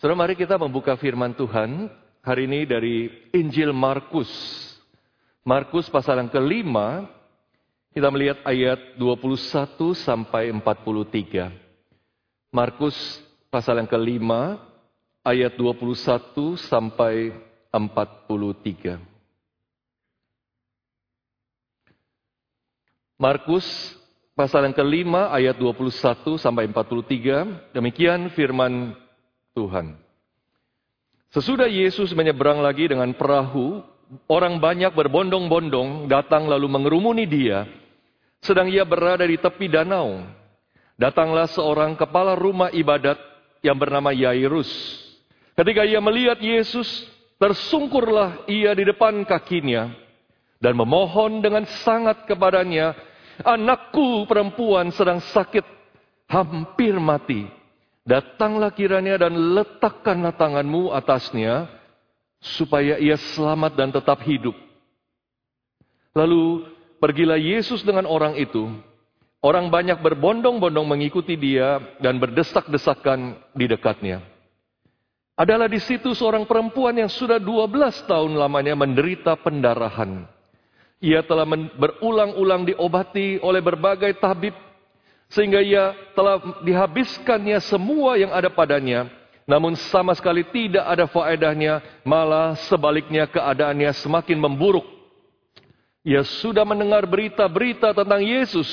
Saudara, 0.00 0.16
mari 0.16 0.32
kita 0.32 0.56
membuka 0.56 0.96
firman 0.96 1.36
Tuhan 1.36 1.92
hari 2.24 2.48
ini 2.48 2.64
dari 2.64 3.12
Injil 3.36 3.68
Markus. 3.76 4.32
Markus 5.44 5.92
pasal 5.92 6.24
yang 6.24 6.32
kelima, 6.32 7.04
kita 7.92 8.08
melihat 8.08 8.40
ayat 8.48 8.96
21 8.96 9.92
sampai 9.92 10.48
43. 10.56 11.52
Markus 12.48 12.96
pasal 13.52 13.76
yang 13.76 13.92
kelima, 13.92 14.56
ayat 15.20 15.52
21 15.60 16.56
sampai 16.56 17.36
43. 17.68 19.04
Markus 23.20 23.68
pasal 24.32 24.64
yang 24.64 24.72
kelima 24.72 25.28
ayat 25.28 25.60
21 25.60 26.40
sampai 26.40 26.64
43. 26.72 27.76
Demikian 27.76 28.32
firman 28.32 28.96
Tuhan. 29.60 29.92
Sesudah 31.36 31.68
Yesus 31.68 32.10
menyeberang 32.16 32.64
lagi 32.64 32.88
dengan 32.88 33.12
perahu, 33.12 33.84
orang 34.26 34.56
banyak 34.56 34.90
berbondong-bondong 34.96 36.08
datang 36.08 36.48
lalu 36.48 36.66
mengerumuni 36.66 37.28
dia. 37.28 37.68
Sedang 38.40 38.72
ia 38.72 38.88
berada 38.88 39.22
di 39.28 39.36
tepi 39.36 39.68
danau. 39.68 40.24
Datanglah 40.96 41.44
seorang 41.52 41.92
kepala 41.94 42.32
rumah 42.32 42.72
ibadat 42.72 43.20
yang 43.60 43.76
bernama 43.76 44.10
Yairus. 44.16 44.68
Ketika 45.52 45.84
ia 45.84 46.00
melihat 46.00 46.40
Yesus, 46.40 47.04
tersungkurlah 47.36 48.48
ia 48.48 48.72
di 48.72 48.88
depan 48.88 49.20
kakinya 49.28 49.92
dan 50.56 50.72
memohon 50.72 51.44
dengan 51.44 51.68
sangat 51.84 52.24
kepadanya, 52.24 52.96
"Anakku 53.44 54.24
perempuan 54.24 54.88
sedang 54.92 55.20
sakit, 55.20 55.64
hampir 56.28 56.96
mati." 56.96 57.59
Datanglah 58.04 58.72
kiranya 58.72 59.20
dan 59.20 59.36
letakkanlah 59.36 60.32
tanganmu 60.34 60.90
atasnya, 60.96 61.68
supaya 62.40 62.96
ia 62.96 63.20
selamat 63.36 63.72
dan 63.76 63.88
tetap 63.92 64.24
hidup. 64.24 64.56
Lalu 66.16 66.66
pergilah 66.98 67.36
Yesus 67.36 67.84
dengan 67.84 68.08
orang 68.08 68.34
itu. 68.40 68.66
Orang 69.40 69.72
banyak 69.72 70.04
berbondong-bondong 70.04 70.84
mengikuti 70.84 71.32
dia 71.32 71.80
dan 71.96 72.20
berdesak-desakan 72.20 73.40
di 73.56 73.64
dekatnya. 73.64 74.20
Adalah 75.32 75.64
di 75.64 75.80
situ 75.80 76.12
seorang 76.12 76.44
perempuan 76.44 76.92
yang 76.92 77.08
sudah 77.08 77.40
12 77.40 78.04
tahun 78.04 78.36
lamanya 78.36 78.76
menderita 78.76 79.40
pendarahan. 79.40 80.28
Ia 81.00 81.24
telah 81.24 81.48
berulang-ulang 81.48 82.68
diobati 82.68 83.40
oleh 83.40 83.64
berbagai 83.64 84.20
tabib 84.20 84.52
sehingga 85.30 85.62
ia 85.62 85.94
telah 86.12 86.42
dihabiskannya 86.66 87.62
semua 87.62 88.18
yang 88.18 88.34
ada 88.34 88.50
padanya, 88.50 89.06
namun 89.46 89.78
sama 89.78 90.10
sekali 90.18 90.42
tidak 90.50 90.82
ada 90.82 91.06
faedahnya, 91.06 91.82
malah 92.02 92.58
sebaliknya 92.66 93.30
keadaannya 93.30 93.94
semakin 93.94 94.38
memburuk. 94.42 94.86
Ia 96.02 96.26
sudah 96.26 96.66
mendengar 96.66 97.06
berita-berita 97.06 97.94
tentang 97.94 98.26
Yesus, 98.26 98.66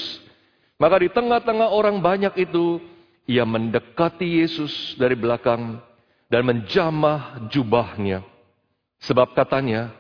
maka 0.82 0.98
di 1.02 1.10
tengah-tengah 1.14 1.70
orang 1.70 2.02
banyak 2.02 2.34
itu, 2.42 2.82
ia 3.30 3.46
mendekati 3.46 4.42
Yesus 4.42 4.96
dari 4.98 5.14
belakang 5.14 5.78
dan 6.26 6.42
menjamah 6.42 7.50
jubahnya. 7.52 8.24
Sebab 9.04 9.38
katanya, 9.38 9.94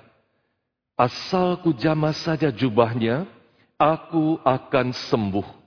asal 0.97 1.61
ku 1.61 1.69
jamah 1.75 2.15
saja 2.17 2.49
jubahnya, 2.49 3.29
aku 3.77 4.41
akan 4.41 4.89
sembuh. 4.89 5.66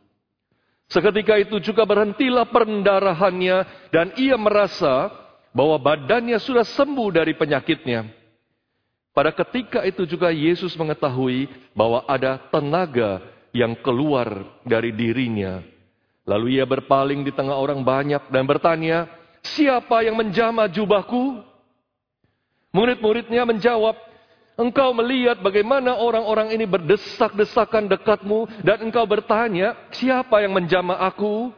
Seketika 0.90 1.38
itu 1.38 1.62
juga 1.62 1.86
berhentilah 1.86 2.50
pendarahannya 2.50 3.62
dan 3.94 4.10
ia 4.18 4.34
merasa 4.34 5.06
bahwa 5.54 5.78
badannya 5.78 6.34
sudah 6.42 6.66
sembuh 6.66 7.14
dari 7.14 7.30
penyakitnya. 7.38 8.10
Pada 9.14 9.30
ketika 9.30 9.86
itu 9.86 10.02
juga 10.06 10.34
Yesus 10.34 10.74
mengetahui 10.74 11.46
bahwa 11.78 12.02
ada 12.10 12.42
tenaga 12.50 13.22
yang 13.54 13.78
keluar 13.78 14.46
dari 14.66 14.90
dirinya. 14.90 15.62
Lalu 16.26 16.58
ia 16.58 16.66
berpaling 16.66 17.22
di 17.22 17.34
tengah 17.34 17.58
orang 17.58 17.82
banyak 17.82 18.30
dan 18.30 18.46
bertanya, 18.46 19.06
"Siapa 19.42 20.06
yang 20.06 20.18
menjamah 20.18 20.70
jubahku?" 20.70 21.42
Murid-muridnya 22.70 23.42
menjawab, 23.42 23.98
Engkau 24.60 24.92
melihat 24.92 25.40
bagaimana 25.40 25.96
orang-orang 25.96 26.52
ini 26.52 26.68
berdesak-desakan 26.68 27.88
dekatmu 27.88 28.44
dan 28.60 28.84
engkau 28.84 29.08
bertanya, 29.08 29.72
siapa 29.88 30.44
yang 30.44 30.52
menjamah 30.52 31.00
aku? 31.00 31.48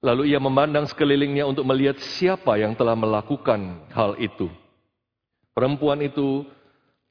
Lalu 0.00 0.32
ia 0.32 0.40
memandang 0.40 0.88
sekelilingnya 0.88 1.44
untuk 1.44 1.68
melihat 1.68 2.00
siapa 2.00 2.56
yang 2.56 2.72
telah 2.72 2.96
melakukan 2.96 3.84
hal 3.92 4.16
itu. 4.16 4.48
Perempuan 5.52 6.00
itu 6.00 6.48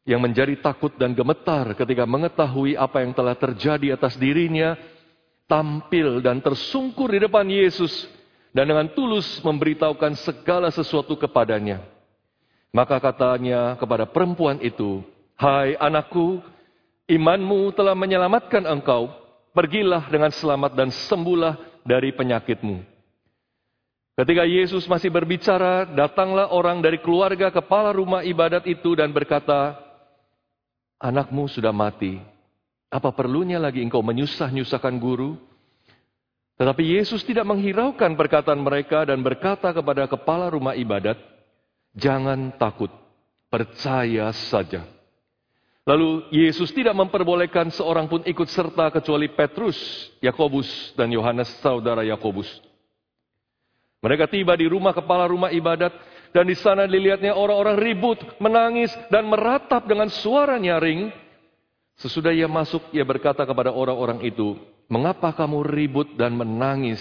yang 0.10 0.26
menjadi 0.26 0.58
takut 0.58 0.90
dan 0.98 1.14
gemetar 1.14 1.78
ketika 1.78 2.10
mengetahui 2.10 2.74
apa 2.74 3.06
yang 3.06 3.14
telah 3.14 3.38
terjadi 3.38 3.94
atas 3.94 4.18
dirinya, 4.18 4.74
tampil 5.46 6.18
dan 6.18 6.42
tersungkur 6.42 7.14
di 7.14 7.22
depan 7.22 7.46
Yesus 7.46 8.10
dan 8.50 8.74
dengan 8.74 8.90
tulus 8.90 9.38
memberitahukan 9.46 10.18
segala 10.18 10.74
sesuatu 10.74 11.14
kepadanya. 11.14 11.93
Maka 12.74 12.98
katanya 12.98 13.78
kepada 13.78 14.10
perempuan 14.10 14.58
itu, 14.58 15.06
Hai 15.38 15.78
anakku, 15.78 16.42
imanmu 17.06 17.70
telah 17.78 17.94
menyelamatkan 17.94 18.66
engkau. 18.66 19.14
Pergilah 19.54 20.10
dengan 20.10 20.34
selamat 20.34 20.74
dan 20.74 20.90
sembuhlah 20.90 21.86
dari 21.86 22.10
penyakitmu. 22.10 22.82
Ketika 24.18 24.50
Yesus 24.50 24.90
masih 24.90 25.14
berbicara, 25.14 25.86
datanglah 25.86 26.50
orang 26.50 26.82
dari 26.82 26.98
keluarga 26.98 27.54
kepala 27.54 27.94
rumah 27.94 28.26
ibadat 28.26 28.66
itu 28.66 28.98
dan 28.98 29.14
berkata, 29.14 29.78
Anakmu 30.98 31.46
sudah 31.46 31.70
mati. 31.70 32.18
Apa 32.90 33.14
perlunya 33.14 33.62
lagi 33.62 33.82
engkau 33.86 34.02
menyusah-nyusahkan 34.02 34.98
guru? 34.98 35.38
Tetapi 36.58 36.98
Yesus 36.98 37.26
tidak 37.26 37.46
menghiraukan 37.46 38.14
perkataan 38.14 38.62
mereka 38.62 39.06
dan 39.06 39.22
berkata 39.26 39.74
kepada 39.74 40.06
kepala 40.06 40.50
rumah 40.54 40.78
ibadat, 40.78 41.18
Jangan 41.94 42.58
takut, 42.58 42.90
percaya 43.54 44.34
saja. 44.34 44.82
Lalu 45.84 46.32
Yesus 46.32 46.72
tidak 46.72 46.96
memperbolehkan 46.96 47.68
seorang 47.70 48.08
pun 48.08 48.24
ikut 48.24 48.48
serta 48.48 48.88
kecuali 48.90 49.28
Petrus, 49.30 49.78
Yakobus, 50.24 50.96
dan 50.96 51.12
Yohanes 51.12 51.52
saudara 51.60 52.08
Yakobus. 52.08 52.48
Mereka 54.00 54.32
tiba 54.32 54.56
di 54.56 54.68
rumah 54.68 54.96
kepala 54.96 55.28
rumah 55.28 55.52
ibadat 55.52 55.92
dan 56.32 56.48
di 56.48 56.56
sana 56.56 56.88
dilihatnya 56.88 57.36
orang-orang 57.36 57.78
ribut, 57.78 58.20
menangis 58.40 58.92
dan 59.12 59.28
meratap 59.28 59.84
dengan 59.86 60.08
suara 60.10 60.56
nyaring. 60.56 61.12
Sesudah 62.00 62.34
ia 62.34 62.50
masuk, 62.50 62.90
ia 62.90 63.06
berkata 63.06 63.46
kepada 63.46 63.70
orang-orang 63.70 64.24
itu, 64.26 64.58
"Mengapa 64.90 65.30
kamu 65.36 65.62
ribut 65.68 66.16
dan 66.18 66.34
menangis? 66.34 67.00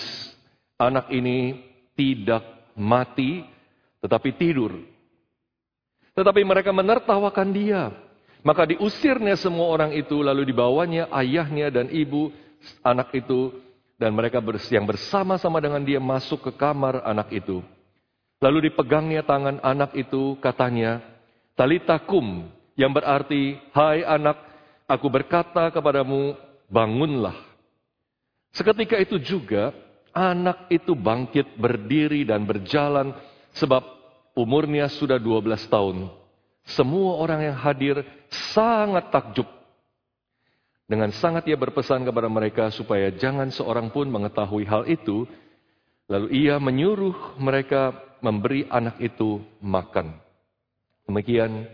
Anak 0.76 1.08
ini 1.08 1.64
tidak 1.94 2.44
mati, 2.74 3.46
tetapi 4.02 4.34
tidur. 4.34 4.74
Tetapi 6.12 6.42
mereka 6.44 6.74
menertawakan 6.74 7.48
dia. 7.54 7.94
Maka 8.42 8.66
diusirnya 8.66 9.38
semua 9.38 9.70
orang 9.70 9.94
itu, 9.94 10.18
lalu 10.18 10.50
dibawanya 10.50 11.06
ayahnya 11.14 11.70
dan 11.70 11.86
ibu 11.88 12.34
anak 12.82 13.14
itu, 13.14 13.54
dan 13.96 14.10
mereka 14.10 14.42
yang 14.74 14.82
bersama-sama 14.82 15.62
dengan 15.62 15.78
dia 15.86 16.02
masuk 16.02 16.50
ke 16.50 16.52
kamar 16.58 17.06
anak 17.06 17.30
itu. 17.30 17.62
Lalu 18.42 18.68
dipegangnya 18.68 19.22
tangan 19.22 19.62
anak 19.62 19.94
itu, 19.94 20.34
katanya, 20.42 20.98
Talitakum, 21.54 22.50
yang 22.74 22.90
berarti, 22.90 23.54
Hai 23.70 24.02
anak, 24.02 24.42
aku 24.90 25.06
berkata 25.06 25.70
kepadamu, 25.70 26.34
bangunlah. 26.66 27.38
Seketika 28.50 28.98
itu 28.98 29.22
juga, 29.22 29.70
anak 30.10 30.66
itu 30.66 30.98
bangkit 30.98 31.54
berdiri 31.54 32.26
dan 32.26 32.42
berjalan 32.42 33.14
sebab 33.56 33.82
umurnya 34.36 34.88
sudah 34.88 35.20
12 35.20 35.68
tahun. 35.68 36.08
Semua 36.62 37.18
orang 37.18 37.40
yang 37.42 37.56
hadir 37.58 38.06
sangat 38.52 39.10
takjub. 39.10 39.48
Dengan 40.86 41.10
sangat 41.14 41.48
ia 41.48 41.56
berpesan 41.56 42.04
kepada 42.04 42.28
mereka 42.28 42.68
supaya 42.68 43.08
jangan 43.14 43.48
seorang 43.48 43.88
pun 43.88 44.06
mengetahui 44.08 44.64
hal 44.68 44.84
itu. 44.86 45.24
Lalu 46.06 46.46
ia 46.46 46.60
menyuruh 46.60 47.40
mereka 47.40 47.96
memberi 48.20 48.68
anak 48.68 49.00
itu 49.00 49.40
makan. 49.64 50.12
Demikian 51.08 51.66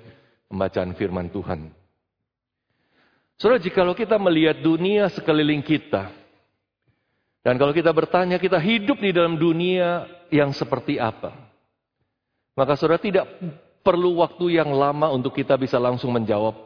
pembacaan 0.46 0.94
firman 0.94 1.28
Tuhan. 1.28 1.74
Saudara, 3.38 3.62
jikalau 3.62 3.94
kita 3.94 4.18
melihat 4.18 4.58
dunia 4.58 5.06
sekeliling 5.10 5.62
kita, 5.62 6.10
dan 7.48 7.56
kalau 7.56 7.72
kita 7.72 7.88
bertanya, 7.96 8.36
kita 8.36 8.60
hidup 8.60 9.00
di 9.00 9.08
dalam 9.08 9.40
dunia 9.40 10.04
yang 10.28 10.52
seperti 10.52 11.00
apa? 11.00 11.47
Maka 12.58 12.74
saudara 12.74 12.98
tidak 12.98 13.30
perlu 13.86 14.18
waktu 14.18 14.58
yang 14.58 14.74
lama 14.74 15.14
untuk 15.14 15.30
kita 15.30 15.54
bisa 15.54 15.78
langsung 15.78 16.10
menjawab 16.10 16.58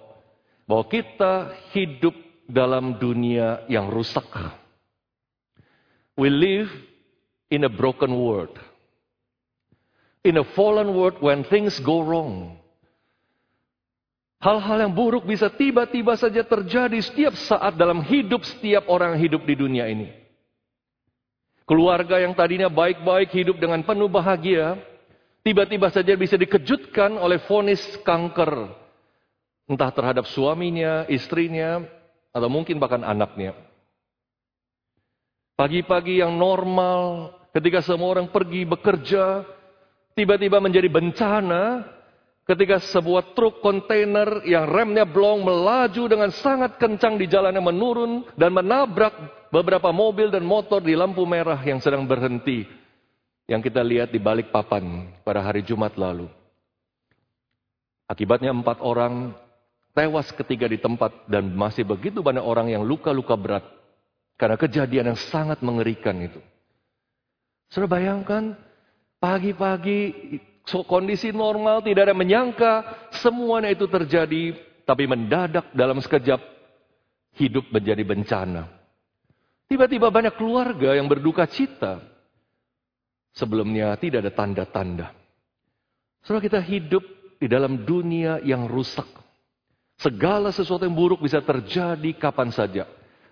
bahwa 0.65 0.89
kita 0.89 1.53
hidup 1.77 2.17
dalam 2.49 2.97
dunia 2.97 3.61
yang 3.69 3.93
rusak. 3.93 4.25
We 6.17 6.33
live 6.33 6.73
in 7.53 7.69
a 7.69 7.73
broken 7.73 8.17
world. 8.17 8.57
In 10.25 10.41
a 10.41 10.47
fallen 10.57 10.97
world 10.97 11.21
when 11.21 11.45
things 11.45 11.77
go 11.77 12.01
wrong. 12.01 12.57
Hal-hal 14.41 14.89
yang 14.89 14.97
buruk 14.97 15.29
bisa 15.29 15.53
tiba-tiba 15.53 16.17
saja 16.17 16.41
terjadi 16.41 16.99
setiap 17.05 17.37
saat 17.37 17.77
dalam 17.77 18.01
hidup 18.01 18.43
setiap 18.49 18.89
orang 18.89 19.15
hidup 19.21 19.45
di 19.45 19.55
dunia 19.55 19.87
ini. 19.93 20.09
Keluarga 21.69 22.17
yang 22.19 22.33
tadinya 22.33 22.73
baik-baik 22.73 23.29
hidup 23.31 23.61
dengan 23.61 23.85
penuh 23.87 24.11
bahagia, 24.11 24.75
tiba-tiba 25.43 25.91
saja 25.91 26.15
bisa 26.15 26.39
dikejutkan 26.39 27.19
oleh 27.19 27.43
vonis 27.47 27.83
kanker. 28.03 28.81
Entah 29.67 29.91
terhadap 29.95 30.27
suaminya, 30.27 31.07
istrinya, 31.07 31.83
atau 32.35 32.49
mungkin 32.51 32.83
bahkan 32.83 33.07
anaknya. 33.07 33.55
Pagi-pagi 35.55 36.19
yang 36.19 36.35
normal, 36.35 37.31
ketika 37.55 37.85
semua 37.85 38.19
orang 38.19 38.33
pergi 38.33 38.67
bekerja, 38.67 39.47
tiba-tiba 40.19 40.59
menjadi 40.59 40.89
bencana 40.91 41.87
ketika 42.43 42.83
sebuah 42.83 43.39
truk 43.39 43.63
kontainer 43.63 44.43
yang 44.43 44.67
remnya 44.67 45.07
blong 45.07 45.47
melaju 45.47 46.11
dengan 46.11 46.35
sangat 46.35 46.75
kencang 46.75 47.15
di 47.15 47.31
jalan 47.31 47.55
yang 47.55 47.71
menurun 47.71 48.27
dan 48.35 48.51
menabrak 48.51 49.15
beberapa 49.55 49.95
mobil 49.95 50.27
dan 50.27 50.43
motor 50.43 50.83
di 50.83 50.99
lampu 50.99 51.23
merah 51.23 51.63
yang 51.63 51.79
sedang 51.79 52.03
berhenti 52.03 52.82
yang 53.53 53.61
kita 53.61 53.85
lihat 53.85 54.09
di 54.09 54.17
balik 54.17 54.49
papan 54.49 55.13
pada 55.21 55.45
hari 55.45 55.61
Jumat 55.61 55.93
lalu. 56.01 56.25
Akibatnya 58.09 58.49
empat 58.49 58.81
orang 58.81 59.37
tewas 59.93 60.33
ketika 60.33 60.65
di 60.65 60.81
tempat 60.81 61.13
dan 61.29 61.53
masih 61.53 61.85
begitu 61.85 62.25
banyak 62.25 62.41
orang 62.41 62.73
yang 62.73 62.81
luka-luka 62.81 63.37
berat 63.37 63.65
karena 64.41 64.57
kejadian 64.57 65.13
yang 65.13 65.21
sangat 65.29 65.61
mengerikan 65.61 66.17
itu. 66.17 66.41
Sudah 67.69 67.89
bayangkan 67.89 68.57
pagi-pagi 69.21 70.01
So, 70.63 70.87
kondisi 70.87 71.35
normal, 71.35 71.83
tidak 71.83 72.11
ada 72.11 72.15
menyangka 72.15 72.87
semuanya 73.19 73.75
itu 73.75 73.91
terjadi, 73.91 74.55
tapi 74.87 75.11
mendadak 75.11 75.75
dalam 75.75 75.99
sekejap 75.99 76.39
hidup 77.35 77.67
menjadi 77.75 78.03
bencana. 78.07 78.71
Tiba-tiba 79.67 80.13
banyak 80.13 80.39
keluarga 80.39 80.95
yang 80.95 81.11
berduka 81.11 81.49
cita. 81.51 81.99
Sebelumnya 83.33 83.97
tidak 83.97 84.29
ada 84.29 84.33
tanda-tanda. 84.33 85.09
Setelah 86.21 86.43
kita 86.45 86.61
hidup 86.61 87.03
di 87.41 87.51
dalam 87.51 87.83
dunia 87.83 88.39
yang 88.45 88.71
rusak. 88.71 89.09
Segala 89.99 90.55
sesuatu 90.55 90.87
yang 90.87 90.95
buruk 90.95 91.25
bisa 91.25 91.43
terjadi 91.43 92.11
kapan 92.15 92.55
saja. 92.55 92.85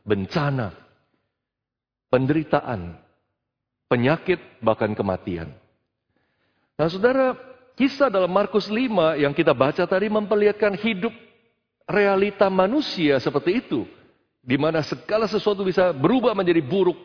Bencana, 0.02 0.73
penderitaan, 2.11 2.97
penyakit, 3.87 4.41
bahkan 4.64 4.91
kematian. 4.97 5.52
Nah 6.75 6.88
saudara, 6.88 7.37
kisah 7.76 8.08
dalam 8.08 8.32
Markus 8.32 8.67
5 8.67 9.20
yang 9.20 9.37
kita 9.37 9.52
baca 9.52 9.85
tadi 9.85 10.08
memperlihatkan 10.08 10.75
hidup 10.81 11.12
realita 11.87 12.49
manusia 12.49 13.20
seperti 13.20 13.62
itu. 13.62 13.85
Di 14.41 14.56
mana 14.56 14.81
segala 14.81 15.29
sesuatu 15.29 15.61
bisa 15.62 15.93
berubah 15.93 16.32
menjadi 16.32 16.64
buruk 16.64 16.97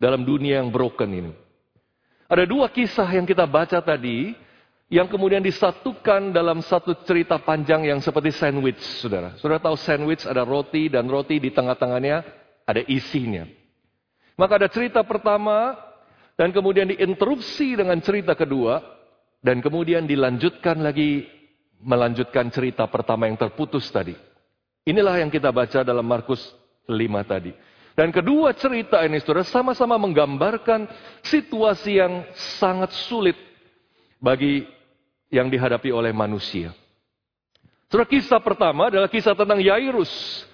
dalam 0.00 0.24
dunia 0.24 0.64
yang 0.64 0.72
broken 0.72 1.10
ini. 1.12 1.32
Ada 2.28 2.44
dua 2.44 2.68
kisah 2.68 3.08
yang 3.08 3.24
kita 3.24 3.48
baca 3.48 3.80
tadi, 3.80 4.36
yang 4.92 5.08
kemudian 5.08 5.40
disatukan 5.40 6.28
dalam 6.28 6.60
satu 6.60 6.92
cerita 7.08 7.40
panjang 7.40 7.88
yang 7.88 8.04
seperti 8.04 8.36
sandwich, 8.36 8.80
saudara. 9.00 9.32
Saudara 9.40 9.64
tahu 9.64 9.76
sandwich 9.80 10.28
ada 10.28 10.44
roti 10.44 10.92
dan 10.92 11.08
roti 11.08 11.40
di 11.40 11.48
tengah-tengahnya 11.48 12.20
ada 12.68 12.84
isinya. 12.84 13.48
Maka 14.36 14.60
ada 14.60 14.68
cerita 14.68 15.00
pertama 15.08 15.72
dan 16.36 16.52
kemudian 16.52 16.92
diinterupsi 16.92 17.80
dengan 17.80 17.96
cerita 18.04 18.36
kedua. 18.36 19.00
Dan 19.38 19.62
kemudian 19.62 20.02
dilanjutkan 20.02 20.82
lagi 20.82 21.22
melanjutkan 21.78 22.50
cerita 22.50 22.90
pertama 22.90 23.30
yang 23.30 23.38
terputus 23.38 23.86
tadi. 23.86 24.12
Inilah 24.82 25.22
yang 25.22 25.30
kita 25.30 25.54
baca 25.54 25.86
dalam 25.86 26.02
Markus 26.02 26.42
5 26.90 26.98
tadi. 27.22 27.54
Dan 27.98 28.14
kedua 28.14 28.54
cerita 28.54 29.02
ini 29.02 29.18
saudara 29.18 29.42
sama-sama 29.42 29.98
menggambarkan 29.98 30.86
situasi 31.26 31.98
yang 31.98 32.22
sangat 32.62 32.94
sulit 32.94 33.34
bagi 34.22 34.62
yang 35.34 35.50
dihadapi 35.50 35.90
oleh 35.90 36.14
manusia. 36.14 36.70
Saudara 37.90 38.06
kisah 38.06 38.38
pertama 38.38 38.86
adalah 38.86 39.10
kisah 39.10 39.34
tentang 39.34 39.58
Yairus. 39.58 40.46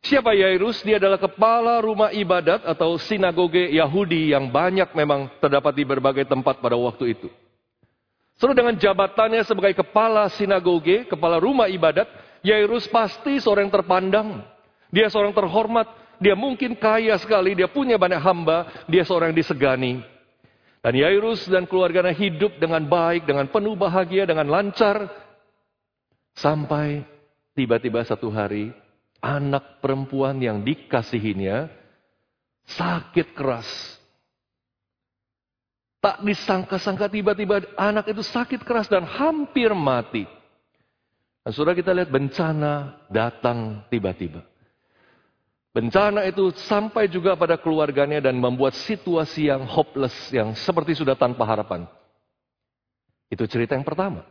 Siapa 0.00 0.32
Yairus? 0.32 0.80
Dia 0.88 0.96
adalah 0.96 1.20
kepala 1.20 1.84
rumah 1.84 2.16
ibadat 2.16 2.64
atau 2.64 2.96
sinagoge 2.96 3.76
Yahudi 3.76 4.32
yang 4.32 4.48
banyak 4.48 4.88
memang 4.96 5.28
terdapat 5.36 5.76
di 5.76 5.84
berbagai 5.84 6.24
tempat 6.24 6.64
pada 6.64 6.80
waktu 6.80 7.12
itu. 7.12 7.28
Seru 8.40 8.56
dengan 8.56 8.72
jabatannya 8.72 9.44
sebagai 9.44 9.84
kepala 9.84 10.32
sinagoge, 10.32 11.04
kepala 11.04 11.36
rumah 11.36 11.68
ibadat, 11.68 12.08
Yairus 12.40 12.88
pasti 12.88 13.36
seorang 13.36 13.68
yang 13.68 13.74
terpandang. 13.84 14.28
Dia 14.88 15.12
seorang 15.12 15.36
terhormat, 15.36 16.05
dia 16.22 16.34
mungkin 16.34 16.76
kaya 16.76 17.16
sekali, 17.20 17.52
dia 17.52 17.68
punya 17.68 18.00
banyak 18.00 18.20
hamba, 18.20 18.86
dia 18.88 19.04
seorang 19.04 19.32
yang 19.32 19.40
disegani. 19.40 20.00
Dan 20.80 20.94
Yairus 21.02 21.50
dan 21.50 21.66
keluarganya 21.66 22.14
hidup 22.14 22.62
dengan 22.62 22.86
baik, 22.86 23.26
dengan 23.26 23.50
penuh 23.50 23.74
bahagia, 23.74 24.22
dengan 24.22 24.46
lancar. 24.46 25.10
Sampai 26.36 27.02
tiba-tiba 27.58 28.06
satu 28.06 28.30
hari 28.30 28.70
anak 29.18 29.82
perempuan 29.82 30.38
yang 30.38 30.62
dikasihinya 30.62 31.66
sakit 32.70 33.34
keras. 33.34 33.66
Tak 35.98 36.22
disangka-sangka 36.22 37.10
tiba-tiba 37.10 37.66
anak 37.74 38.06
itu 38.14 38.22
sakit 38.22 38.62
keras 38.62 38.86
dan 38.86 39.02
hampir 39.02 39.74
mati. 39.74 40.22
Dan 41.42 41.50
sudah 41.50 41.74
kita 41.74 41.90
lihat 41.90 42.14
bencana 42.14 43.02
datang 43.10 43.82
tiba-tiba. 43.90 44.55
Bencana 45.76 46.24
itu 46.24 46.56
sampai 46.64 47.04
juga 47.04 47.36
pada 47.36 47.60
keluarganya 47.60 48.24
dan 48.24 48.40
membuat 48.40 48.72
situasi 48.72 49.52
yang 49.52 49.68
hopeless, 49.68 50.32
yang 50.32 50.56
seperti 50.56 50.96
sudah 50.96 51.12
tanpa 51.12 51.44
harapan. 51.44 51.84
Itu 53.28 53.44
cerita 53.44 53.76
yang 53.76 53.84
pertama. 53.84 54.24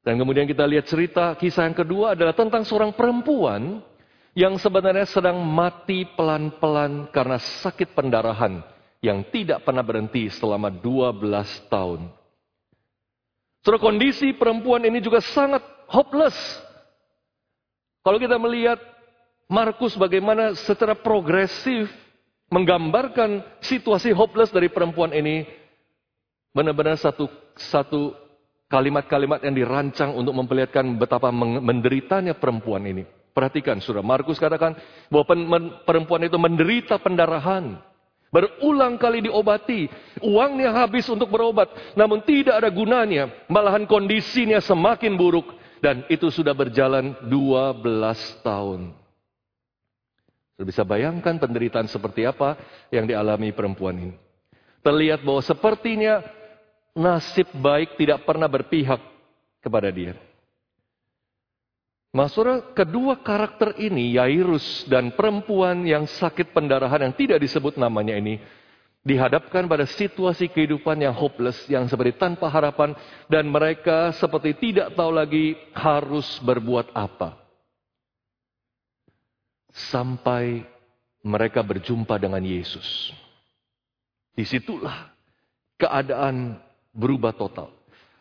Dan 0.00 0.16
kemudian 0.16 0.48
kita 0.48 0.64
lihat 0.64 0.88
cerita 0.88 1.36
kisah 1.36 1.68
yang 1.68 1.76
kedua 1.76 2.16
adalah 2.16 2.32
tentang 2.32 2.64
seorang 2.64 2.96
perempuan 2.96 3.84
yang 4.32 4.56
sebenarnya 4.56 5.04
sedang 5.04 5.36
mati 5.44 6.08
pelan-pelan 6.16 7.12
karena 7.12 7.36
sakit 7.36 7.92
pendarahan 7.92 8.64
yang 9.04 9.28
tidak 9.28 9.60
pernah 9.60 9.84
berhenti 9.84 10.32
selama 10.32 10.72
12 10.72 11.68
tahun. 11.68 12.08
Saudara 13.60 13.82
kondisi 13.84 14.32
perempuan 14.32 14.88
ini 14.88 15.04
juga 15.04 15.20
sangat 15.20 15.60
hopeless. 15.92 16.38
Kalau 18.00 18.16
kita 18.16 18.40
melihat 18.40 18.95
Markus 19.46 19.94
bagaimana 19.94 20.58
secara 20.58 20.98
progresif 20.98 21.86
menggambarkan 22.50 23.42
situasi 23.62 24.10
hopeless 24.10 24.50
dari 24.50 24.66
perempuan 24.66 25.14
ini, 25.14 25.46
benar-benar 26.50 26.98
satu 26.98 27.30
satu 27.54 28.10
kalimat-kalimat 28.66 29.38
yang 29.46 29.54
dirancang 29.54 30.10
untuk 30.18 30.34
memperlihatkan 30.34 30.98
betapa 30.98 31.30
menderitanya 31.62 32.34
perempuan 32.34 32.82
ini. 32.90 33.06
Perhatikan 33.30 33.78
surah 33.78 34.02
Markus 34.02 34.40
katakan 34.40 34.74
bahwa 35.12 35.24
perempuan 35.86 36.26
itu 36.26 36.40
menderita 36.40 36.98
pendarahan. 36.98 37.78
Berulang 38.34 38.98
kali 38.98 39.22
diobati. 39.22 39.86
Uangnya 40.24 40.74
habis 40.74 41.06
untuk 41.06 41.30
berobat. 41.30 41.70
Namun 41.94 42.24
tidak 42.26 42.58
ada 42.58 42.72
gunanya. 42.72 43.30
Malahan 43.46 43.86
kondisinya 43.86 44.58
semakin 44.58 45.14
buruk. 45.14 45.52
Dan 45.78 46.02
itu 46.08 46.32
sudah 46.32 46.56
berjalan 46.56 47.14
12 47.28 47.84
tahun. 48.42 49.05
Bisa 50.56 50.88
bayangkan 50.88 51.36
penderitaan 51.36 51.84
seperti 51.84 52.24
apa 52.24 52.56
yang 52.88 53.04
dialami 53.04 53.52
perempuan 53.52 53.96
ini. 54.00 54.16
Terlihat 54.80 55.20
bahwa 55.20 55.44
sepertinya 55.44 56.24
nasib 56.96 57.52
baik 57.52 58.00
tidak 58.00 58.24
pernah 58.24 58.48
berpihak 58.48 59.02
kepada 59.60 59.92
dia. 59.92 60.16
Masura 62.16 62.64
kedua 62.72 63.20
karakter 63.20 63.76
ini, 63.76 64.16
Yairus 64.16 64.88
dan 64.88 65.12
perempuan 65.12 65.84
yang 65.84 66.08
sakit 66.08 66.56
pendarahan 66.56 67.04
yang 67.04 67.12
tidak 67.12 67.36
disebut 67.44 67.76
namanya 67.76 68.16
ini, 68.16 68.40
dihadapkan 69.04 69.68
pada 69.68 69.84
situasi 69.84 70.48
kehidupan 70.48 70.96
yang 70.96 71.12
hopeless, 71.12 71.68
yang 71.68 71.84
seperti 71.84 72.16
tanpa 72.16 72.48
harapan, 72.48 72.96
dan 73.28 73.44
mereka 73.44 74.16
seperti 74.16 74.56
tidak 74.56 74.96
tahu 74.96 75.12
lagi 75.12 75.60
harus 75.76 76.40
berbuat 76.40 76.96
apa. 76.96 77.45
Sampai 79.76 80.64
mereka 81.20 81.60
berjumpa 81.60 82.16
dengan 82.16 82.40
Yesus. 82.40 83.12
Di 84.32 84.48
situlah 84.48 85.12
keadaan 85.76 86.56
berubah 86.96 87.36
total. 87.36 87.68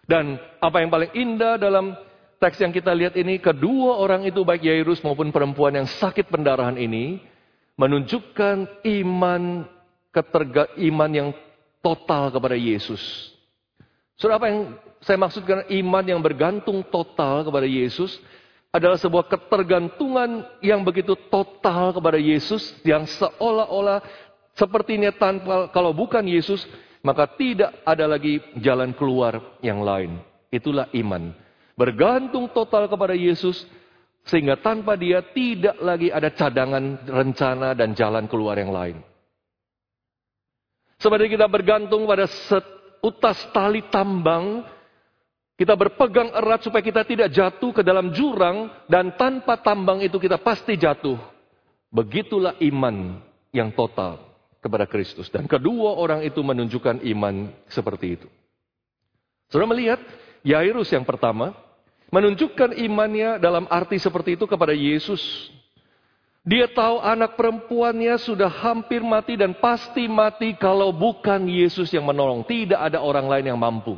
Dan 0.06 0.38
apa 0.60 0.84
yang 0.84 0.92
paling 0.92 1.12
indah 1.16 1.56
dalam 1.56 1.96
teks 2.38 2.60
yang 2.60 2.76
kita 2.76 2.92
lihat 2.92 3.16
ini, 3.16 3.40
kedua 3.40 3.98
orang 3.98 4.28
itu 4.28 4.44
baik 4.44 4.68
Yairus 4.68 5.02
maupun 5.02 5.32
perempuan 5.32 5.74
yang 5.74 5.88
sakit 5.88 6.28
pendarahan 6.30 6.78
ini 6.78 7.24
menunjukkan 7.80 8.86
iman 8.86 9.66
keterga 10.12 10.72
iman 10.80 11.12
yang 11.12 11.30
total 11.84 12.32
kepada 12.32 12.56
Yesus. 12.56 13.02
Saudara, 14.16 14.40
apa 14.40 14.48
yang 14.48 14.60
saya 15.04 15.20
maksudkan 15.20 15.68
iman 15.68 16.06
yang 16.08 16.22
bergantung 16.24 16.82
total 16.88 17.44
kepada 17.44 17.68
Yesus 17.68 18.16
adalah 18.76 19.00
sebuah 19.00 19.32
ketergantungan 19.32 20.60
yang 20.60 20.84
begitu 20.84 21.16
total 21.32 21.96
kepada 21.96 22.20
Yesus 22.20 22.76
yang 22.84 23.08
seolah-olah 23.08 24.04
sepertinya 24.52 25.16
tanpa 25.16 25.72
kalau 25.72 25.96
bukan 25.96 26.28
Yesus 26.28 26.68
maka 27.00 27.24
tidak 27.40 27.72
ada 27.88 28.04
lagi 28.04 28.44
jalan 28.60 28.92
keluar 28.92 29.56
yang 29.64 29.80
lain. 29.80 30.20
Itulah 30.52 30.92
iman. 30.92 31.32
Bergantung 31.80 32.52
total 32.52 32.92
kepada 32.92 33.16
Yesus 33.16 33.64
sehingga 34.28 34.60
tanpa 34.60 35.00
dia 35.00 35.24
tidak 35.24 35.80
lagi 35.80 36.12
ada 36.12 36.34
cadangan, 36.36 37.08
rencana 37.08 37.78
dan 37.78 37.96
jalan 37.96 38.28
keluar 38.28 38.60
yang 38.60 38.76
lain. 38.76 39.00
Seperti 41.00 41.38
kita 41.38 41.46
bergantung 41.46 42.10
pada 42.10 42.26
utas 43.06 43.38
tali 43.54 43.86
tambang, 43.94 44.66
kita 45.56 45.72
berpegang 45.72 46.36
erat 46.36 46.68
supaya 46.68 46.84
kita 46.84 47.08
tidak 47.08 47.32
jatuh 47.32 47.72
ke 47.72 47.80
dalam 47.80 48.12
jurang 48.12 48.68
dan 48.92 49.16
tanpa 49.16 49.56
tambang 49.64 50.04
itu 50.04 50.20
kita 50.20 50.36
pasti 50.36 50.76
jatuh. 50.76 51.16
Begitulah 51.88 52.60
iman 52.60 53.24
yang 53.56 53.72
total 53.72 54.20
kepada 54.60 54.84
Kristus. 54.84 55.32
Dan 55.32 55.48
kedua 55.48 55.96
orang 55.96 56.28
itu 56.28 56.44
menunjukkan 56.44 57.00
iman 57.08 57.56
seperti 57.72 58.20
itu. 58.20 58.28
Saudara 59.48 59.72
melihat, 59.72 60.04
Yairus 60.44 60.92
yang 60.92 61.08
pertama, 61.08 61.56
menunjukkan 62.12 62.76
imannya 62.76 63.40
dalam 63.40 63.64
arti 63.72 63.96
seperti 63.96 64.36
itu 64.36 64.44
kepada 64.44 64.76
Yesus. 64.76 65.22
Dia 66.44 66.68
tahu 66.68 67.00
anak 67.00 67.40
perempuannya 67.40 68.20
sudah 68.22 68.52
hampir 68.52 69.02
mati 69.02 69.40
dan 69.40 69.56
pasti 69.58 70.06
mati 70.12 70.52
kalau 70.60 70.92
bukan 70.92 71.48
Yesus 71.48 71.90
yang 71.96 72.04
menolong. 72.06 72.44
Tidak 72.44 72.78
ada 72.78 73.00
orang 73.00 73.32
lain 73.32 73.56
yang 73.56 73.58
mampu. 73.58 73.98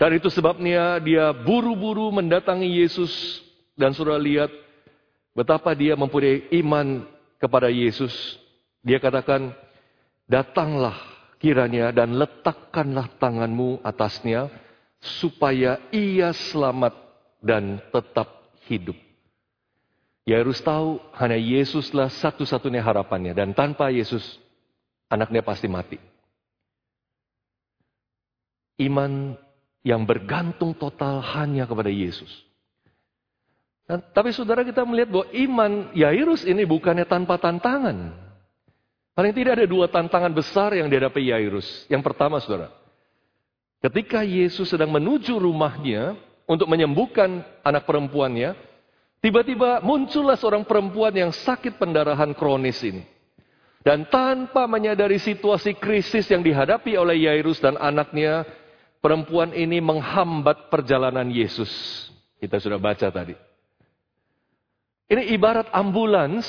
Dan 0.00 0.16
itu 0.16 0.32
sebabnya 0.32 0.96
dia 1.04 1.28
buru-buru 1.36 2.08
mendatangi 2.08 2.80
Yesus. 2.80 3.44
Dan 3.76 3.92
sudah 3.92 4.16
lihat 4.16 4.48
betapa 5.36 5.76
dia 5.76 5.92
mempunyai 5.92 6.48
iman 6.64 7.04
kepada 7.36 7.68
Yesus. 7.68 8.40
Dia 8.80 8.96
katakan, 8.96 9.52
datanglah 10.24 10.96
kiranya 11.36 11.92
dan 11.92 12.16
letakkanlah 12.16 13.12
tanganmu 13.20 13.84
atasnya 13.84 14.48
supaya 15.20 15.76
ia 15.92 16.32
selamat 16.32 16.96
dan 17.44 17.80
tetap 17.92 18.28
hidup. 18.68 18.96
Yairus 20.28 20.60
tahu 20.60 21.00
hanya 21.16 21.36
Yesuslah 21.40 22.12
satu-satunya 22.12 22.84
harapannya 22.84 23.32
dan 23.32 23.56
tanpa 23.56 23.88
Yesus 23.88 24.22
anaknya 25.08 25.40
pasti 25.40 25.66
mati. 25.66 25.96
Iman 28.80 29.36
yang 29.80 30.04
bergantung 30.04 30.76
total 30.76 31.20
hanya 31.36 31.64
kepada 31.64 31.88
Yesus. 31.88 32.28
Dan, 33.88 34.04
tapi 34.14 34.30
saudara 34.30 34.62
kita 34.62 34.86
melihat 34.86 35.10
bahwa 35.10 35.26
iman 35.34 35.72
Yairus 35.96 36.46
ini 36.46 36.62
bukannya 36.62 37.08
tanpa 37.08 37.40
tantangan. 37.40 38.14
Paling 39.16 39.34
tidak 39.34 39.58
ada 39.58 39.66
dua 39.66 39.90
tantangan 39.90 40.30
besar 40.30 40.76
yang 40.78 40.86
dihadapi 40.86 41.32
Yairus. 41.32 41.66
Yang 41.90 42.02
pertama 42.06 42.38
saudara, 42.38 42.70
ketika 43.82 44.22
Yesus 44.22 44.70
sedang 44.70 44.94
menuju 44.94 45.34
rumahnya 45.36 46.14
untuk 46.46 46.70
menyembuhkan 46.70 47.42
anak 47.66 47.82
perempuannya, 47.84 48.54
Tiba-tiba 49.20 49.84
muncullah 49.84 50.40
seorang 50.40 50.64
perempuan 50.64 51.12
yang 51.12 51.28
sakit 51.28 51.76
pendarahan 51.76 52.32
kronis 52.32 52.80
ini. 52.80 53.04
Dan 53.84 54.08
tanpa 54.08 54.64
menyadari 54.64 55.20
situasi 55.20 55.76
krisis 55.76 56.28
yang 56.28 56.40
dihadapi 56.40 56.96
oleh 56.96 57.28
Yairus 57.28 57.60
dan 57.60 57.76
anaknya, 57.76 58.48
perempuan 59.00 59.52
ini 59.56 59.80
menghambat 59.80 60.68
perjalanan 60.68 61.26
Yesus. 61.28 61.68
Kita 62.40 62.56
sudah 62.56 62.80
baca 62.80 63.08
tadi. 63.12 63.36
Ini 65.10 65.34
ibarat 65.34 65.68
ambulans 65.74 66.46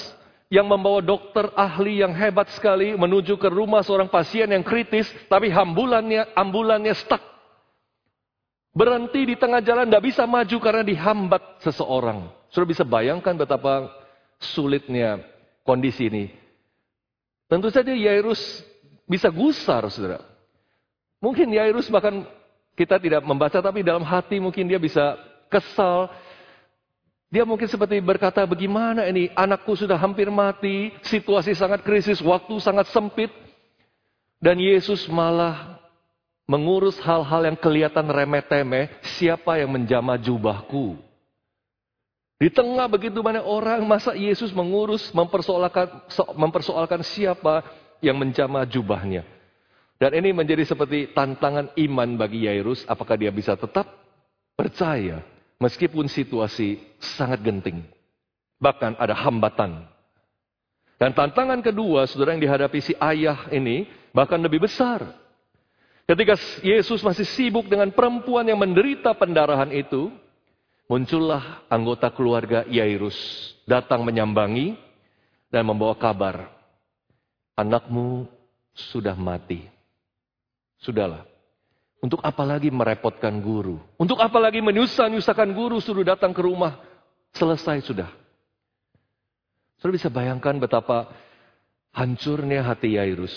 yang 0.52 0.68
membawa 0.68 1.00
dokter 1.02 1.50
ahli 1.56 2.04
yang 2.04 2.12
hebat 2.12 2.52
sekali 2.54 2.94
menuju 2.94 3.40
ke 3.40 3.48
rumah 3.48 3.82
seorang 3.82 4.12
pasien 4.12 4.52
yang 4.52 4.62
kritis, 4.62 5.10
tapi 5.32 5.50
ambulannya 5.50 6.30
ambulannya 6.36 6.94
stuck. 6.94 7.24
Berhenti 8.72 9.28
di 9.28 9.36
tengah 9.36 9.60
jalan, 9.60 9.88
tidak 9.88 10.06
bisa 10.08 10.24
maju 10.24 10.58
karena 10.64 10.84
dihambat 10.84 11.60
seseorang. 11.60 12.32
Sudah 12.52 12.68
bisa 12.68 12.84
bayangkan 12.88 13.36
betapa 13.36 13.92
sulitnya 14.40 15.20
kondisi 15.68 16.08
ini. 16.08 16.32
Tentu 17.52 17.68
saja 17.68 17.92
Yairus 17.92 18.40
bisa 19.04 19.28
gusar, 19.28 19.84
saudara. 19.92 20.24
Mungkin 21.20 21.52
Yairus 21.52 21.92
bahkan 21.92 22.24
kita 22.76 22.98
tidak 22.98 23.22
membaca, 23.24 23.60
tapi 23.60 23.84
dalam 23.84 24.04
hati 24.04 24.40
mungkin 24.40 24.68
dia 24.68 24.80
bisa 24.80 25.20
kesal. 25.52 26.08
Dia 27.32 27.48
mungkin 27.48 27.68
seperti 27.68 28.00
berkata, 28.04 28.44
bagaimana 28.44 29.08
ini 29.08 29.32
anakku 29.32 29.72
sudah 29.76 29.96
hampir 29.96 30.28
mati, 30.28 30.92
situasi 31.04 31.56
sangat 31.56 31.80
krisis, 31.84 32.20
waktu 32.20 32.60
sangat 32.60 32.92
sempit. 32.92 33.32
Dan 34.42 34.60
Yesus 34.60 35.08
malah 35.08 35.80
mengurus 36.50 37.00
hal-hal 37.00 37.48
yang 37.48 37.56
kelihatan 37.56 38.04
remeh-temeh, 38.04 38.92
siapa 39.16 39.62
yang 39.62 39.72
menjama 39.72 40.20
jubahku. 40.20 41.00
Di 42.42 42.50
tengah 42.50 42.90
begitu 42.90 43.22
banyak 43.22 43.46
orang, 43.46 43.86
masa 43.86 44.18
Yesus 44.18 44.50
mengurus, 44.52 45.14
mempersoalkan, 45.14 46.10
mempersoalkan 46.34 47.06
siapa 47.06 47.64
yang 48.02 48.18
menjama 48.18 48.66
jubahnya. 48.66 49.24
Dan 50.02 50.18
ini 50.18 50.34
menjadi 50.34 50.66
seperti 50.66 51.14
tantangan 51.14 51.78
iman 51.78 52.10
bagi 52.18 52.50
Yairus, 52.50 52.82
apakah 52.90 53.14
dia 53.22 53.30
bisa 53.30 53.54
tetap 53.54 53.86
percaya 54.58 55.22
meskipun 55.62 56.10
situasi 56.10 56.82
sangat 56.98 57.46
genting. 57.46 57.86
Bahkan 58.58 58.98
ada 58.98 59.14
hambatan. 59.14 59.86
Dan 60.98 61.14
tantangan 61.14 61.62
kedua, 61.62 62.10
saudara 62.10 62.34
yang 62.34 62.42
dihadapi 62.42 62.82
si 62.82 62.98
ayah 62.98 63.46
ini, 63.54 63.86
bahkan 64.10 64.42
lebih 64.42 64.66
besar. 64.66 65.06
Ketika 66.10 66.34
Yesus 66.66 67.06
masih 67.06 67.26
sibuk 67.30 67.70
dengan 67.70 67.94
perempuan 67.94 68.46
yang 68.50 68.58
menderita 68.58 69.14
pendarahan 69.14 69.70
itu, 69.70 70.10
Muncullah 70.92 71.64
anggota 71.72 72.12
keluarga 72.12 72.68
Yairus 72.68 73.16
datang 73.64 74.04
menyambangi 74.04 74.76
dan 75.48 75.64
membawa 75.64 75.96
kabar. 75.96 76.52
Anakmu 77.56 78.28
sudah 78.76 79.16
mati. 79.16 79.81
Sudahlah. 80.82 81.30
Untuk 82.02 82.18
apa 82.26 82.42
lagi 82.42 82.74
merepotkan 82.74 83.38
guru? 83.38 83.78
Untuk 84.02 84.18
apa 84.18 84.42
lagi 84.42 84.58
menyusah-nyusahkan 84.58 85.54
guru 85.54 85.78
suruh 85.78 86.02
datang 86.02 86.34
ke 86.34 86.42
rumah? 86.42 86.82
Selesai 87.38 87.86
sudah. 87.86 88.10
Sudah 89.78 89.94
bisa 89.94 90.10
bayangkan 90.10 90.58
betapa 90.58 91.14
hancurnya 91.94 92.66
hati 92.66 92.98
Yairus. 92.98 93.34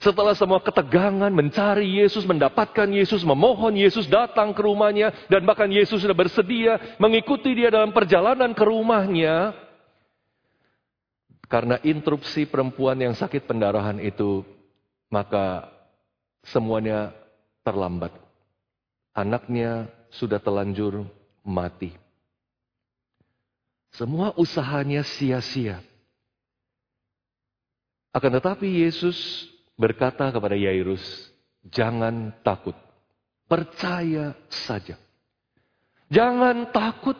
Setelah 0.00 0.32
semua 0.32 0.64
ketegangan 0.64 1.28
mencari 1.28 2.00
Yesus, 2.00 2.24
mendapatkan 2.24 2.88
Yesus, 2.88 3.20
memohon 3.20 3.76
Yesus 3.76 4.08
datang 4.08 4.56
ke 4.56 4.64
rumahnya, 4.64 5.12
dan 5.28 5.44
bahkan 5.44 5.68
Yesus 5.68 6.00
sudah 6.00 6.16
bersedia 6.16 6.96
mengikuti 6.96 7.52
dia 7.52 7.68
dalam 7.68 7.92
perjalanan 7.92 8.56
ke 8.56 8.64
rumahnya. 8.64 9.52
Karena 11.52 11.76
interupsi 11.84 12.48
perempuan 12.48 12.96
yang 12.96 13.12
sakit 13.12 13.44
pendarahan 13.44 14.00
itu, 14.00 14.40
maka 15.12 15.68
semuanya 16.46 17.12
terlambat. 17.66 18.14
Anaknya 19.12 19.90
sudah 20.14 20.38
telanjur 20.40 21.04
mati. 21.44 21.92
Semua 23.90 24.30
usahanya 24.38 25.02
sia-sia. 25.02 25.82
Akan 28.14 28.30
tetapi 28.30 28.86
Yesus 28.86 29.46
berkata 29.74 30.30
kepada 30.30 30.54
Yairus, 30.54 31.02
"Jangan 31.66 32.34
takut, 32.42 32.74
percaya 33.50 34.34
saja." 34.50 34.98
Jangan 36.10 36.74
takut, 36.74 37.14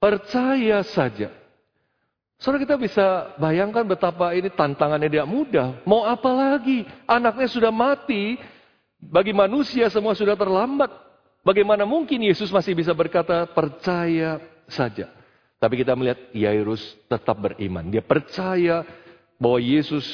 percaya 0.00 0.80
saja. 0.80 1.28
Saudara 2.38 2.62
kita 2.62 2.78
bisa 2.78 3.34
bayangkan 3.42 3.82
betapa 3.82 4.30
ini 4.30 4.46
tantangannya 4.54 5.10
tidak 5.10 5.26
mudah. 5.26 5.82
Mau 5.82 6.06
apa 6.06 6.30
lagi? 6.30 6.86
Anaknya 7.02 7.50
sudah 7.50 7.74
mati. 7.74 8.38
Bagi 8.98 9.34
manusia 9.34 9.90
semua 9.90 10.14
sudah 10.14 10.38
terlambat. 10.38 10.90
Bagaimana 11.42 11.82
mungkin 11.82 12.22
Yesus 12.22 12.54
masih 12.54 12.78
bisa 12.78 12.94
berkata 12.94 13.42
percaya 13.50 14.38
saja. 14.70 15.10
Tapi 15.58 15.82
kita 15.82 15.98
melihat 15.98 16.18
Yairus 16.30 16.82
tetap 17.10 17.42
beriman. 17.42 17.90
Dia 17.90 18.06
percaya 18.06 18.86
bahwa 19.34 19.58
Yesus 19.58 20.06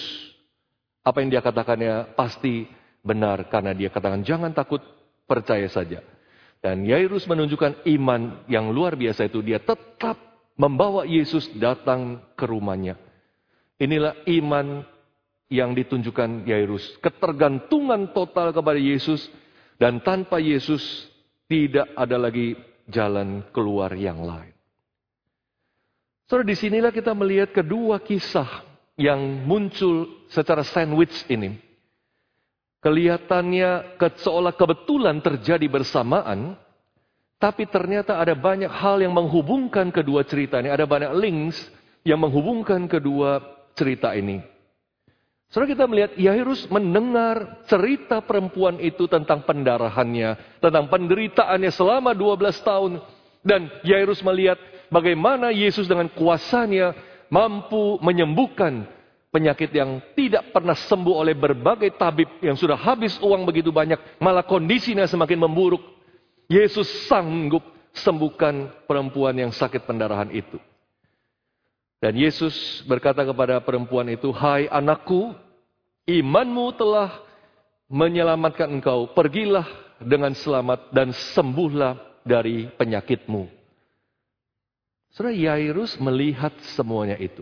apa 1.05 1.21
yang 1.21 1.29
dia 1.29 1.45
katakannya 1.45 2.17
pasti 2.17 2.65
benar 3.05 3.53
karena 3.53 3.77
dia 3.77 3.93
katakan 3.93 4.25
jangan 4.25 4.57
takut, 4.57 4.81
percaya 5.29 5.69
saja. 5.69 6.01
Dan 6.65 6.89
Yairus 6.89 7.29
menunjukkan 7.29 7.85
iman 7.85 8.49
yang 8.49 8.73
luar 8.73 8.97
biasa 8.97 9.29
itu 9.29 9.45
dia 9.45 9.61
tetap 9.61 10.34
membawa 10.55 11.07
Yesus 11.07 11.51
datang 11.59 12.23
ke 12.39 12.45
rumahnya. 12.47 12.99
Inilah 13.79 14.15
iman 14.27 14.87
yang 15.51 15.75
ditunjukkan 15.75 16.47
Yairus. 16.47 16.99
Ketergantungan 17.03 18.15
total 18.15 18.55
kepada 18.55 18.79
Yesus 18.79 19.27
Dan 19.75 20.01
tanpa 20.07 20.39
Yesus 20.39 20.81
tidak 21.51 21.91
ada 21.99 22.17
lagi 22.17 22.55
jalan 22.87 23.43
keluar 23.51 23.91
yang 23.93 24.23
lain. 24.23 24.55
Saudara, 26.25 26.49
di 26.49 26.57
sinilah 26.57 26.95
kita 26.95 27.13
melihat 27.13 27.53
kedua 27.53 28.01
kisah 28.01 28.65
yang 28.97 29.45
muncul 29.45 30.25
secara 30.33 30.65
sandwich 30.65 31.27
ini. 31.29 31.59
Kelihatannya 32.81 33.97
seolah 33.99 34.55
kebetulan 34.57 35.21
terjadi 35.21 35.67
bersamaan, 35.69 36.57
tapi 37.45 37.69
ternyata 37.69 38.17
ada 38.17 38.33
banyak 38.33 38.73
hal 38.73 39.05
yang 39.05 39.13
menghubungkan 39.13 39.93
kedua 39.93 40.25
cerita 40.25 40.65
ini. 40.65 40.73
Ada 40.73 40.89
banyak 40.89 41.13
links 41.13 41.61
yang 42.01 42.17
menghubungkan 42.17 42.89
kedua 42.89 43.45
cerita 43.77 44.17
ini. 44.17 44.41
Saudara 45.53 45.69
kita 45.69 45.85
melihat 45.85 46.17
Yairus 46.17 46.65
mendengar 46.73 47.61
cerita 47.69 48.25
perempuan 48.25 48.81
itu 48.81 49.05
tentang 49.13 49.45
pendarahannya, 49.45 50.57
tentang 50.57 50.89
penderitaannya 50.89 51.69
selama 51.69 52.17
12 52.17 52.65
tahun. 52.65 52.93
Dan 53.45 53.69
Yairus 53.85 54.25
melihat 54.25 54.57
bagaimana 54.89 55.53
Yesus 55.53 55.85
dengan 55.85 56.09
kuasanya 56.17 56.97
mampu 57.29 58.01
menyembuhkan 58.01 58.89
penyakit 59.29 59.69
yang 59.69 60.01
tidak 60.17 60.49
pernah 60.49 60.73
sembuh 60.73 61.21
oleh 61.21 61.37
berbagai 61.37 61.93
tabib 62.01 62.41
yang 62.41 62.57
sudah 62.57 62.81
habis 62.81 63.21
uang 63.21 63.45
begitu 63.45 63.69
banyak, 63.69 64.01
malah 64.17 64.49
kondisinya 64.49 65.05
semakin 65.05 65.45
memburuk. 65.45 65.94
Yesus 66.49 66.87
sanggup 67.09 67.65
sembuhkan 67.95 68.87
perempuan 68.89 69.35
yang 69.39 69.53
sakit 69.55 69.87
pendarahan 69.87 70.29
itu. 70.35 70.61
Dan 72.03 72.21
Yesus 72.21 72.85
berkata 72.85 73.25
kepada 73.25 73.63
perempuan 73.65 74.13
itu, 74.13 74.29
"Hai 74.29 74.69
anakku, 74.69 75.33
Imanmu 76.05 76.77
telah 76.77 77.17
menyelamatkan 77.89 78.69
engkau. 78.69 79.09
Pergilah 79.17 79.65
dengan 79.97 80.37
selamat 80.37 80.93
dan 80.93 81.17
sembuhlah 81.17 82.21
dari 82.25 82.69
penyakitmu. 82.77 83.49
Saudara 85.17 85.33
Yairus 85.33 85.97
melihat 85.97 86.53
semuanya 86.77 87.17
itu. 87.17 87.41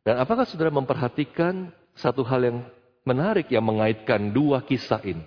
Dan 0.00 0.16
apakah 0.22 0.48
saudara 0.48 0.72
memperhatikan 0.72 1.68
satu 1.92 2.24
hal 2.24 2.40
yang 2.40 2.58
menarik 3.04 3.52
yang 3.52 3.66
mengaitkan 3.66 4.32
dua 4.32 4.64
kisah 4.64 5.02
ini? 5.04 5.26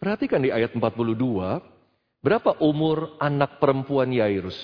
Perhatikan 0.00 0.40
di 0.40 0.48
ayat 0.48 0.72
42, 0.72 1.60
berapa 2.24 2.56
umur 2.56 3.20
anak 3.20 3.60
perempuan 3.60 4.08
Yairus? 4.08 4.56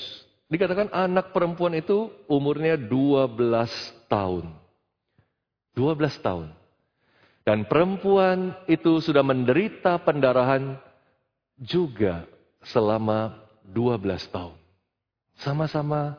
Dikatakan 0.48 0.88
anak 0.96 1.36
perempuan 1.36 1.76
itu 1.76 2.08
umurnya 2.24 2.80
12 2.80 3.36
tahun. 4.08 4.48
12 5.76 6.24
tahun. 6.24 6.48
Dan 7.44 7.68
perempuan 7.68 8.56
itu 8.64 8.96
sudah 9.04 9.20
menderita 9.20 10.00
pendarahan 10.00 10.80
juga 11.60 12.24
selama 12.64 13.36
12 13.68 14.02
tahun. 14.32 14.56
Sama-sama 15.36 16.16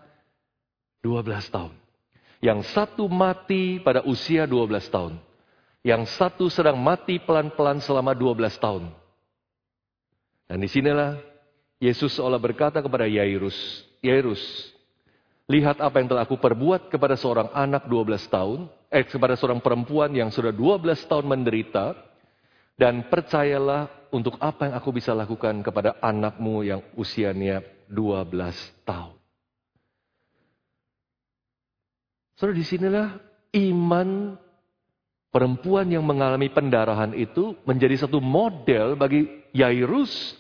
12 1.02 1.26
tahun. 1.50 1.74
Yang 2.38 2.70
satu 2.70 3.10
mati 3.10 3.82
pada 3.82 4.06
usia 4.06 4.46
12 4.46 4.94
tahun. 4.94 5.18
Yang 5.82 6.14
satu 6.22 6.54
sedang 6.54 6.78
mati 6.78 7.18
pelan-pelan 7.18 7.82
selama 7.82 8.14
12 8.14 8.62
tahun. 8.62 8.94
Dan 10.48 10.64
di 10.64 10.72
sinilah 10.72 11.20
Yesus 11.78 12.16
seolah 12.16 12.40
berkata 12.40 12.80
kepada 12.80 13.04
Yairus, 13.06 13.56
Yairus, 14.00 14.42
lihat 15.52 15.78
apa 15.84 16.00
yang 16.00 16.08
telah 16.08 16.24
aku 16.24 16.40
perbuat 16.40 16.88
kepada 16.88 17.20
seorang 17.20 17.52
anak 17.52 17.86
12 17.86 18.26
tahun, 18.32 18.72
eh, 18.88 19.04
kepada 19.04 19.36
seorang 19.36 19.60
perempuan 19.60 20.10
yang 20.16 20.32
sudah 20.32 20.56
12 20.56 21.04
tahun 21.06 21.28
menderita, 21.28 21.94
dan 22.80 23.12
percayalah 23.12 23.90
untuk 24.14 24.38
apa 24.40 24.72
yang 24.72 24.76
aku 24.78 24.90
bisa 24.96 25.12
lakukan 25.12 25.60
kepada 25.66 26.00
anakmu 26.00 26.64
yang 26.64 26.82
usianya 26.96 27.60
12 27.90 28.56
tahun. 28.86 29.18
Saudara, 32.38 32.54
di 32.54 32.66
sinilah 32.66 33.08
iman 33.58 34.38
perempuan 35.34 35.90
yang 35.90 36.06
mengalami 36.06 36.54
pendarahan 36.54 37.18
itu 37.18 37.58
menjadi 37.66 38.06
satu 38.06 38.22
model 38.22 38.94
bagi 38.94 39.26
Yairus 39.58 40.37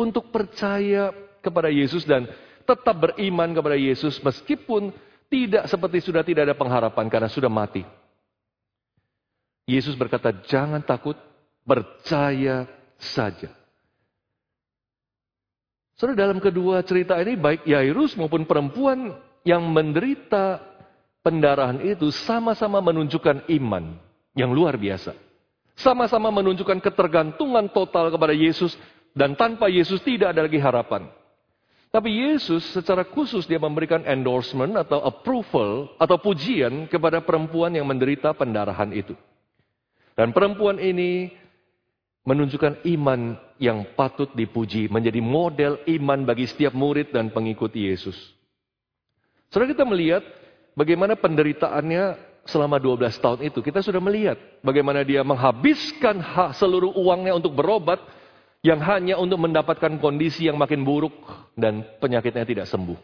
untuk 0.00 0.32
percaya 0.32 1.12
kepada 1.44 1.68
Yesus 1.68 2.08
dan 2.08 2.24
tetap 2.64 2.96
beriman 2.96 3.52
kepada 3.52 3.76
Yesus 3.76 4.16
meskipun 4.24 4.96
tidak 5.28 5.68
seperti 5.68 6.00
sudah 6.00 6.24
tidak 6.24 6.48
ada 6.48 6.56
pengharapan 6.56 7.06
karena 7.12 7.28
sudah 7.28 7.52
mati. 7.52 7.84
Yesus 9.68 9.94
berkata, 9.94 10.34
jangan 10.48 10.82
takut, 10.82 11.14
percaya 11.62 12.66
saja. 12.98 13.52
Saudara 15.94 16.26
dalam 16.26 16.40
kedua 16.40 16.80
cerita 16.80 17.20
ini 17.20 17.36
baik 17.36 17.68
Yairus 17.68 18.16
maupun 18.16 18.48
perempuan 18.48 19.14
yang 19.44 19.68
menderita 19.68 20.58
pendarahan 21.20 21.78
itu 21.84 22.08
sama-sama 22.08 22.80
menunjukkan 22.80 23.46
iman 23.60 24.00
yang 24.32 24.50
luar 24.50 24.80
biasa. 24.80 25.12
Sama-sama 25.76 26.32
menunjukkan 26.32 26.80
ketergantungan 26.80 27.68
total 27.70 28.08
kepada 28.12 28.32
Yesus 28.32 28.74
dan 29.14 29.34
tanpa 29.34 29.66
Yesus 29.66 30.02
tidak 30.02 30.34
ada 30.34 30.46
lagi 30.46 30.58
harapan. 30.58 31.10
Tapi 31.90 32.06
Yesus 32.06 32.62
secara 32.70 33.02
khusus 33.02 33.50
dia 33.50 33.58
memberikan 33.58 34.06
endorsement 34.06 34.78
atau 34.78 35.02
approval 35.02 35.90
atau 35.98 36.16
pujian 36.22 36.86
kepada 36.86 37.18
perempuan 37.18 37.74
yang 37.74 37.82
menderita 37.90 38.30
pendarahan 38.30 38.94
itu. 38.94 39.18
Dan 40.14 40.30
perempuan 40.30 40.78
ini 40.78 41.34
menunjukkan 42.22 42.86
iman 42.94 43.34
yang 43.58 43.82
patut 43.98 44.30
dipuji, 44.38 44.86
menjadi 44.86 45.18
model 45.18 45.82
iman 45.98 46.22
bagi 46.22 46.46
setiap 46.46 46.70
murid 46.78 47.10
dan 47.10 47.34
pengikut 47.34 47.74
Yesus. 47.74 48.14
Setelah 49.50 49.74
kita 49.74 49.82
melihat 49.82 50.22
bagaimana 50.78 51.18
penderitaannya 51.18 52.04
selama 52.46 52.78
12 52.78 53.18
tahun 53.18 53.40
itu, 53.50 53.58
kita 53.66 53.82
sudah 53.82 53.98
melihat 53.98 54.38
bagaimana 54.62 55.02
dia 55.02 55.26
menghabiskan 55.26 56.22
seluruh 56.54 56.94
uangnya 56.94 57.34
untuk 57.34 57.50
berobat 57.50 57.98
yang 58.60 58.80
hanya 58.84 59.16
untuk 59.16 59.40
mendapatkan 59.40 59.96
kondisi 59.96 60.44
yang 60.48 60.60
makin 60.60 60.84
buruk 60.84 61.16
dan 61.56 61.84
penyakitnya 62.00 62.44
tidak 62.44 62.66
sembuh. 62.68 62.96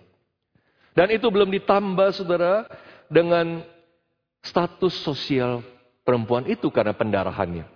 Dan 0.96 1.12
itu 1.12 1.28
belum 1.28 1.48
ditambah 1.52 2.08
saudara 2.12 2.68
dengan 3.08 3.64
status 4.40 4.96
sosial 5.00 5.60
perempuan 6.04 6.44
itu 6.48 6.68
karena 6.72 6.96
pendarahannya. 6.96 7.66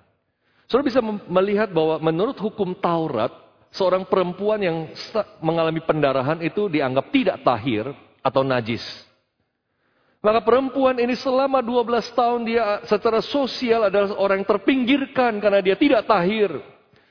Saudara 0.68 0.86
bisa 0.86 1.02
melihat 1.26 1.68
bahwa 1.74 1.98
menurut 1.98 2.38
hukum 2.38 2.78
Taurat, 2.78 3.32
seorang 3.74 4.06
perempuan 4.06 4.60
yang 4.62 4.76
mengalami 5.42 5.82
pendarahan 5.82 6.38
itu 6.40 6.70
dianggap 6.70 7.10
tidak 7.10 7.36
tahir 7.42 7.90
atau 8.22 8.46
najis. 8.46 8.84
Maka 10.20 10.44
perempuan 10.44 11.00
ini 11.00 11.16
selama 11.16 11.64
12 11.64 12.12
tahun 12.12 12.40
dia 12.44 12.84
secara 12.84 13.24
sosial 13.24 13.88
adalah 13.88 14.14
orang 14.20 14.44
yang 14.44 14.48
terpinggirkan 14.52 15.40
karena 15.40 15.64
dia 15.64 15.74
tidak 15.80 16.04
tahir. 16.04 16.60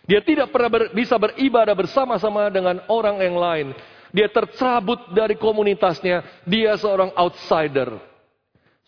Dia 0.09 0.25
tidak 0.25 0.49
pernah 0.49 0.73
ber, 0.73 0.89
bisa 0.89 1.21
beribadah 1.21 1.77
bersama-sama 1.77 2.49
dengan 2.49 2.81
orang 2.89 3.21
yang 3.21 3.37
lain. 3.37 3.67
Dia 4.09 4.25
tercabut 4.25 5.13
dari 5.13 5.37
komunitasnya. 5.37 6.41
Dia 6.49 6.73
seorang 6.81 7.13
outsider. 7.13 7.93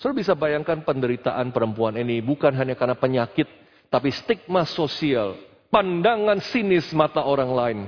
Saudara 0.01 0.17
bisa 0.17 0.33
bayangkan 0.33 0.81
penderitaan 0.81 1.53
perempuan 1.53 1.93
ini 1.93 2.25
bukan 2.25 2.57
hanya 2.57 2.73
karena 2.73 2.97
penyakit, 2.97 3.45
tapi 3.93 4.09
stigma 4.09 4.65
sosial, 4.65 5.37
pandangan 5.69 6.41
sinis 6.41 6.89
mata 6.89 7.21
orang 7.21 7.51
lain, 7.53 7.79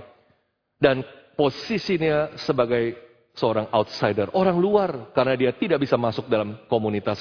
dan 0.78 1.02
posisinya 1.34 2.38
sebagai 2.38 2.94
seorang 3.34 3.66
outsider, 3.74 4.30
orang 4.38 4.62
luar, 4.62 5.10
karena 5.18 5.34
dia 5.34 5.52
tidak 5.58 5.82
bisa 5.82 5.98
masuk 5.98 6.30
dalam 6.30 6.54
komunitas 6.70 7.18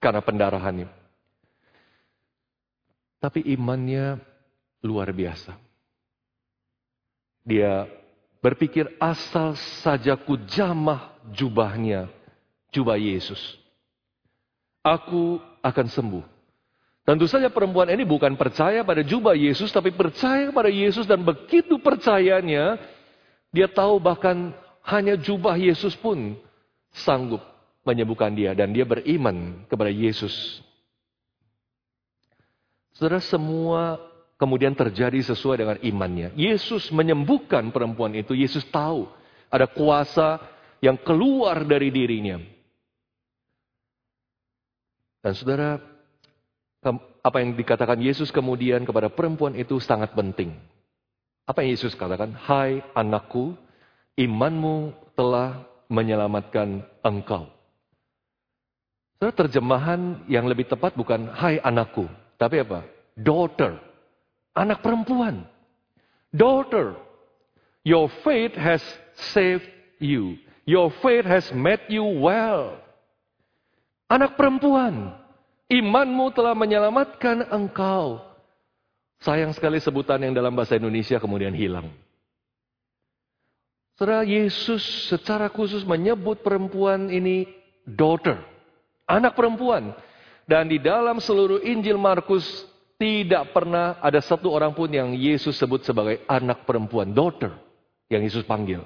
karena 0.00 0.24
pendarahannya. 0.24 0.88
Tapi 3.20 3.44
imannya 3.52 4.29
luar 4.84 5.12
biasa. 5.12 5.56
Dia 7.44 7.88
berpikir 8.40 8.88
asal 9.00 9.56
saja 9.84 10.16
ku 10.16 10.36
jamah 10.48 11.16
jubahnya, 11.32 12.08
jubah 12.72 12.96
Yesus. 12.96 13.38
Aku 14.80 15.40
akan 15.60 15.86
sembuh. 15.88 16.24
Tentu 17.04 17.26
saja 17.28 17.48
perempuan 17.48 17.88
ini 17.92 18.04
bukan 18.04 18.36
percaya 18.36 18.84
pada 18.84 19.00
jubah 19.04 19.36
Yesus, 19.36 19.72
tapi 19.72 19.92
percaya 19.92 20.52
pada 20.52 20.68
Yesus 20.68 21.08
dan 21.08 21.20
begitu 21.24 21.80
percayanya, 21.80 22.80
dia 23.50 23.66
tahu 23.68 23.98
bahkan 24.00 24.52
hanya 24.86 25.16
jubah 25.18 25.56
Yesus 25.58 25.96
pun 25.96 26.36
sanggup 26.92 27.42
menyembuhkan 27.84 28.32
dia 28.32 28.52
dan 28.52 28.70
dia 28.70 28.84
beriman 28.84 29.64
kepada 29.66 29.90
Yesus. 29.90 30.62
Saudara 32.94 33.20
semua 33.24 33.96
kemudian 34.40 34.72
terjadi 34.72 35.20
sesuai 35.20 35.56
dengan 35.60 35.78
imannya. 35.84 36.32
Yesus 36.32 36.88
menyembuhkan 36.88 37.68
perempuan 37.68 38.16
itu. 38.16 38.32
Yesus 38.32 38.64
tahu 38.72 39.04
ada 39.52 39.68
kuasa 39.68 40.40
yang 40.80 40.96
keluar 40.96 41.60
dari 41.68 41.92
dirinya. 41.92 42.40
Dan 45.20 45.36
saudara, 45.36 45.76
apa 47.20 47.36
yang 47.44 47.52
dikatakan 47.52 48.00
Yesus 48.00 48.32
kemudian 48.32 48.88
kepada 48.88 49.12
perempuan 49.12 49.52
itu 49.52 49.76
sangat 49.76 50.16
penting. 50.16 50.56
Apa 51.44 51.60
yang 51.60 51.76
Yesus 51.76 51.92
katakan? 51.92 52.32
Hai 52.32 52.80
anakku, 52.96 53.52
imanmu 54.16 54.96
telah 55.12 55.68
menyelamatkan 55.92 56.80
engkau. 57.04 57.52
Saudara, 59.20 59.36
terjemahan 59.36 60.24
yang 60.32 60.48
lebih 60.48 60.64
tepat 60.64 60.96
bukan 60.96 61.28
hai 61.36 61.60
anakku, 61.60 62.08
tapi 62.40 62.64
apa? 62.64 62.88
Daughter, 63.12 63.89
anak 64.60 64.84
perempuan. 64.84 65.48
Daughter, 66.28 66.94
your 67.80 68.12
faith 68.20 68.52
has 68.54 68.84
saved 69.32 69.66
you. 69.96 70.36
Your 70.68 70.92
faith 71.00 71.24
has 71.24 71.48
made 71.56 71.82
you 71.88 72.04
well. 72.20 72.76
Anak 74.12 74.36
perempuan, 74.36 75.16
imanmu 75.72 76.36
telah 76.36 76.52
menyelamatkan 76.52 77.48
engkau. 77.48 78.20
Sayang 79.24 79.56
sekali 79.56 79.80
sebutan 79.80 80.20
yang 80.20 80.36
dalam 80.36 80.52
bahasa 80.52 80.76
Indonesia 80.76 81.16
kemudian 81.16 81.56
hilang. 81.56 81.88
Saudara 83.96 84.24
Yesus 84.24 84.80
secara 85.12 85.48
khusus 85.52 85.84
menyebut 85.84 86.40
perempuan 86.40 87.12
ini 87.12 87.44
daughter 87.84 88.40
anak 89.10 89.34
perempuan. 89.34 89.90
Dan 90.46 90.70
di 90.70 90.78
dalam 90.78 91.18
seluruh 91.18 91.62
Injil 91.62 91.98
Markus 91.98 92.46
tidak 93.00 93.56
pernah 93.56 93.96
ada 94.04 94.20
satu 94.20 94.52
orang 94.52 94.76
pun 94.76 94.92
yang 94.92 95.16
Yesus 95.16 95.56
sebut 95.56 95.80
sebagai 95.80 96.20
anak 96.28 96.68
perempuan, 96.68 97.16
daughter, 97.16 97.56
yang 98.12 98.20
Yesus 98.20 98.44
panggil. 98.44 98.84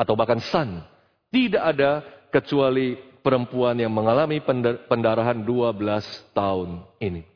Atau 0.00 0.16
bahkan 0.16 0.40
son. 0.40 0.80
Tidak 1.28 1.60
ada 1.60 2.00
kecuali 2.32 2.96
perempuan 3.20 3.76
yang 3.76 3.92
mengalami 3.92 4.40
pendarahan 4.88 5.44
12 5.44 6.32
tahun 6.32 6.80
ini. 6.96 7.28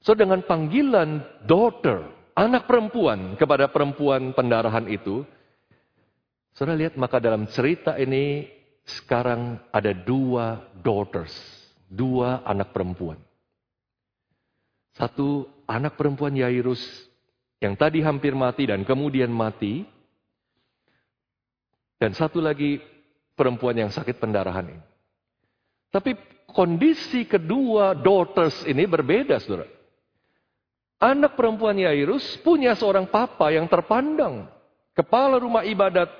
So 0.00 0.16
dengan 0.16 0.40
panggilan 0.40 1.44
daughter, 1.44 2.08
anak 2.32 2.64
perempuan 2.64 3.36
kepada 3.36 3.68
perempuan 3.68 4.32
pendarahan 4.32 4.88
itu, 4.88 5.20
Saudara 6.52 6.76
lihat 6.76 7.00
maka 7.00 7.16
dalam 7.16 7.48
cerita 7.48 7.96
ini 7.96 8.44
sekarang 8.84 9.56
ada 9.72 9.96
dua 9.96 10.60
daughters, 10.84 11.32
dua 11.88 12.44
anak 12.44 12.76
perempuan. 12.76 13.16
Satu 14.92 15.48
anak 15.64 15.96
perempuan 15.96 16.36
Yairus 16.36 16.80
yang 17.62 17.78
tadi 17.78 18.04
hampir 18.04 18.36
mati 18.36 18.68
dan 18.68 18.84
kemudian 18.84 19.32
mati. 19.32 19.86
Dan 21.96 22.12
satu 22.18 22.42
lagi 22.42 22.82
perempuan 23.38 23.78
yang 23.78 23.90
sakit 23.94 24.18
pendarahan 24.18 24.74
ini. 24.74 24.84
Tapi 25.92 26.18
kondisi 26.50 27.22
kedua 27.24 27.94
daughters 27.94 28.66
ini 28.66 28.82
berbeda, 28.90 29.38
saudara. 29.38 29.70
Anak 31.02 31.34
perempuan 31.34 31.74
Yairus 31.78 32.38
punya 32.42 32.74
seorang 32.78 33.06
papa 33.06 33.50
yang 33.50 33.66
terpandang. 33.66 34.46
Kepala 34.94 35.38
rumah 35.38 35.66
ibadat. 35.66 36.10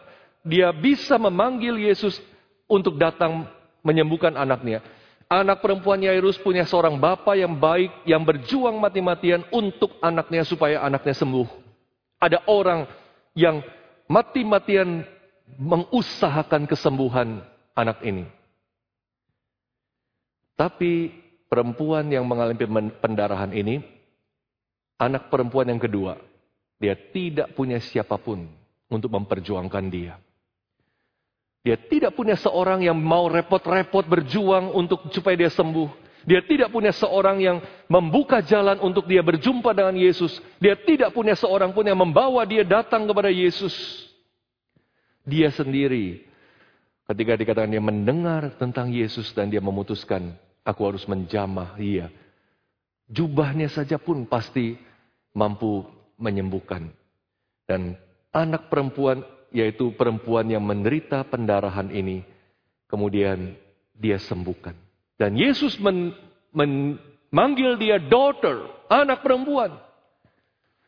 Dia 0.43 0.75
bisa 0.75 1.15
memanggil 1.23 1.79
Yesus 1.79 2.19
untuk 2.67 2.99
datang 2.99 3.47
menyembuhkan 3.87 4.35
anaknya. 4.35 4.83
Anak 5.33 5.64
perempuan 5.64 6.05
Yairus 6.05 6.37
punya 6.37 6.68
seorang 6.68 7.01
bapak 7.01 7.40
yang 7.40 7.57
baik, 7.57 8.05
yang 8.05 8.21
berjuang 8.21 8.77
mati-matian 8.77 9.40
untuk 9.49 9.97
anaknya 10.05 10.45
supaya 10.45 10.85
anaknya 10.85 11.16
sembuh. 11.16 11.49
Ada 12.21 12.45
orang 12.45 12.85
yang 13.33 13.64
mati-matian 14.12 15.09
mengusahakan 15.57 16.68
kesembuhan 16.68 17.40
anak 17.73 18.05
ini. 18.05 18.29
Tapi 20.53 21.09
perempuan 21.49 22.12
yang 22.12 22.29
mengalami 22.29 22.92
pendarahan 23.01 23.57
ini, 23.57 23.81
anak 25.01 25.33
perempuan 25.33 25.73
yang 25.73 25.81
kedua, 25.81 26.21
dia 26.77 26.92
tidak 26.92 27.57
punya 27.57 27.81
siapa 27.81 28.21
pun 28.21 28.53
untuk 28.92 29.09
memperjuangkan 29.09 29.85
dia. 29.88 30.21
Dia 31.62 31.79
tidak 31.79 32.18
punya 32.18 32.35
seorang 32.35 32.83
yang 32.83 32.98
mau 32.98 33.31
repot-repot 33.31 34.03
berjuang 34.11 34.75
untuk 34.75 35.07
supaya 35.14 35.38
dia 35.38 35.51
sembuh. 35.51 36.03
Dia 36.22 36.42
tidak 36.42 36.70
punya 36.70 36.94
seorang 36.94 37.38
yang 37.42 37.59
membuka 37.90 38.42
jalan 38.42 38.79
untuk 38.79 39.11
dia 39.11 39.22
berjumpa 39.22 39.75
dengan 39.75 39.94
Yesus. 39.94 40.38
Dia 40.59 40.79
tidak 40.79 41.14
punya 41.14 41.35
seorang 41.35 41.75
pun 41.75 41.87
yang 41.87 41.98
membawa 41.98 42.46
dia 42.46 42.62
datang 42.62 43.07
kepada 43.07 43.31
Yesus. 43.31 43.75
Dia 45.22 45.51
sendiri 45.55 46.27
ketika 47.07 47.38
dikatakan 47.38 47.70
dia 47.70 47.83
mendengar 47.83 48.55
tentang 48.59 48.90
Yesus 48.90 49.31
dan 49.35 49.51
dia 49.51 49.62
memutuskan 49.62 50.35
aku 50.66 50.83
harus 50.83 51.07
menjamah 51.07 51.75
dia. 51.79 52.11
Jubahnya 53.11 53.70
saja 53.70 53.98
pun 54.03 54.27
pasti 54.27 54.79
mampu 55.35 55.87
menyembuhkan. 56.18 56.90
Dan 57.66 57.98
anak 58.35 58.66
perempuan 58.70 59.22
yaitu 59.53 59.93
perempuan 59.95 60.49
yang 60.49 60.65
menderita 60.65 61.23
pendarahan 61.29 61.93
ini, 61.93 62.25
kemudian 62.88 63.55
dia 63.95 64.17
sembuhkan. 64.19 64.75
Dan 65.21 65.37
Yesus 65.38 65.79
men, 65.79 66.19
memanggil 66.51 67.79
dia 67.79 68.01
daughter, 68.01 68.67
anak 68.88 69.23
perempuan. 69.23 69.77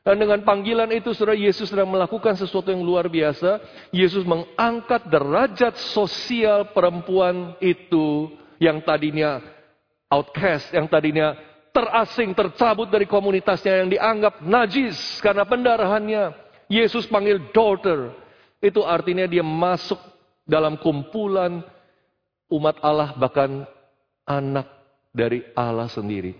Dan 0.05 0.20
dengan 0.20 0.44
panggilan 0.44 0.92
itu, 0.92 1.16
saudara 1.16 1.33
Yesus 1.33 1.72
sedang 1.72 1.88
melakukan 1.88 2.37
sesuatu 2.37 2.68
yang 2.68 2.85
luar 2.85 3.09
biasa. 3.09 3.57
Yesus 3.88 4.20
mengangkat 4.29 5.09
derajat 5.09 5.81
sosial 5.81 6.68
perempuan 6.77 7.57
itu 7.57 8.29
yang 8.61 8.85
tadinya 8.85 9.40
outcast, 10.12 10.77
yang 10.77 10.85
tadinya 10.92 11.33
terasing, 11.72 12.37
tercabut 12.37 12.92
dari 12.92 13.09
komunitasnya 13.09 13.81
yang 13.81 13.88
dianggap 13.88 14.44
najis 14.44 14.96
karena 15.24 15.48
pendarahannya. 15.48 16.24
Yesus 16.68 17.09
panggil 17.09 17.40
daughter, 17.57 18.12
itu 18.64 18.81
artinya 18.81 19.29
dia 19.29 19.44
masuk 19.44 20.00
dalam 20.48 20.81
kumpulan 20.81 21.61
umat 22.48 22.81
Allah, 22.81 23.12
bahkan 23.20 23.68
anak 24.24 24.64
dari 25.12 25.44
Allah 25.53 25.92
sendiri. 25.92 26.33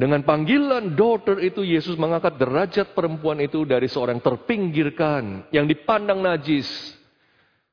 Dengan 0.00 0.24
panggilan 0.24 0.96
daughter 0.96 1.40
itu 1.44 1.60
Yesus 1.60 1.96
mengangkat 2.00 2.40
derajat 2.40 2.96
perempuan 2.96 3.36
itu 3.40 3.68
dari 3.68 3.84
seorang 3.84 4.20
terpinggirkan, 4.20 5.48
yang 5.52 5.68
dipandang 5.68 6.24
najis, 6.24 6.68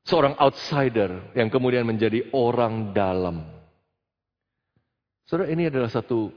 seorang 0.03 0.35
outsider 0.35 1.31
yang 1.35 1.47
kemudian 1.47 1.87
menjadi 1.87 2.27
orang 2.35 2.91
dalam. 2.91 3.47
Saudara, 5.27 5.51
ini 5.51 5.67
adalah 5.71 5.87
satu 5.87 6.31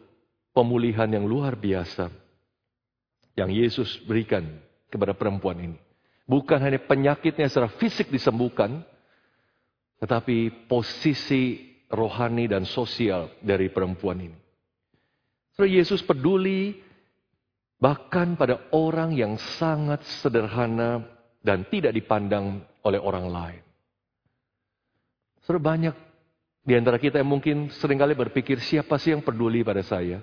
pemulihan 0.55 1.11
yang 1.11 1.27
luar 1.27 1.59
biasa 1.59 2.11
yang 3.35 3.51
Yesus 3.51 3.99
berikan 4.07 4.47
kepada 4.91 5.15
perempuan 5.15 5.59
ini. 5.59 5.90
Bukan 6.31 6.63
hanya 6.63 6.79
penyakitnya 6.79 7.51
secara 7.51 7.67
fisik 7.75 8.07
disembuhkan, 8.07 8.87
tetapi 9.99 10.71
posisi 10.71 11.75
rohani 11.91 12.47
dan 12.47 12.63
sosial 12.63 13.35
dari 13.43 13.67
perempuan 13.67 14.31
ini. 14.31 14.39
So, 15.59 15.67
Yesus 15.67 16.07
peduli 16.07 16.79
bahkan 17.83 18.39
pada 18.39 18.71
orang 18.71 19.11
yang 19.19 19.35
sangat 19.59 20.07
sederhana 20.23 21.03
dan 21.43 21.67
tidak 21.67 21.91
dipandang 21.99 22.63
oleh 22.87 23.03
orang 23.03 23.27
lain. 23.27 23.63
Saudara 25.43 25.75
banyak 25.75 25.97
di 26.63 26.79
antara 26.79 27.03
kita 27.03 27.19
yang 27.19 27.27
mungkin 27.35 27.75
sering 27.75 27.99
kali 27.99 28.15
berpikir 28.15 28.63
siapa 28.63 29.01
sih 29.03 29.11
yang 29.17 29.25
peduli 29.25 29.67
pada 29.67 29.83
saya? 29.83 30.23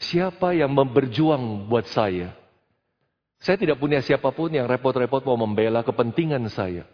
Siapa 0.00 0.56
yang 0.56 0.72
berjuang 0.72 1.68
buat 1.68 1.84
saya? 1.92 2.39
Saya 3.40 3.56
tidak 3.56 3.80
punya 3.80 4.04
siapa 4.04 4.28
pun 4.36 4.52
yang 4.52 4.68
repot-repot 4.68 5.24
mau 5.24 5.40
membela 5.40 5.80
kepentingan 5.80 6.44
saya. 6.52 6.84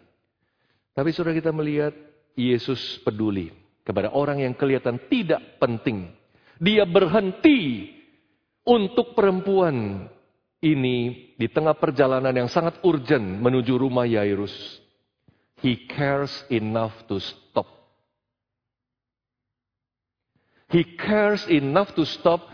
Tapi 0.95 1.11
sudah 1.11 1.35
kita 1.35 1.51
melihat 1.51 1.91
Yesus 2.39 3.03
peduli 3.03 3.51
kepada 3.83 4.15
orang 4.15 4.39
yang 4.39 4.55
kelihatan 4.55 4.95
tidak 5.11 5.59
penting. 5.59 6.07
Dia 6.57 6.87
berhenti 6.87 7.91
untuk 8.63 9.11
perempuan 9.11 10.07
ini 10.63 11.35
di 11.35 11.47
tengah 11.51 11.75
perjalanan 11.75 12.33
yang 12.33 12.49
sangat 12.49 12.79
urgent 12.81 13.43
menuju 13.43 13.77
rumah 13.77 14.07
Yairus. 14.07 14.55
He 15.61 15.85
cares 15.85 16.47
enough 16.47 16.95
to 17.11 17.19
stop. 17.19 17.67
He 20.71 20.83
cares 20.95 21.43
enough 21.51 21.95
to 21.95 22.03
stop. 22.07 22.47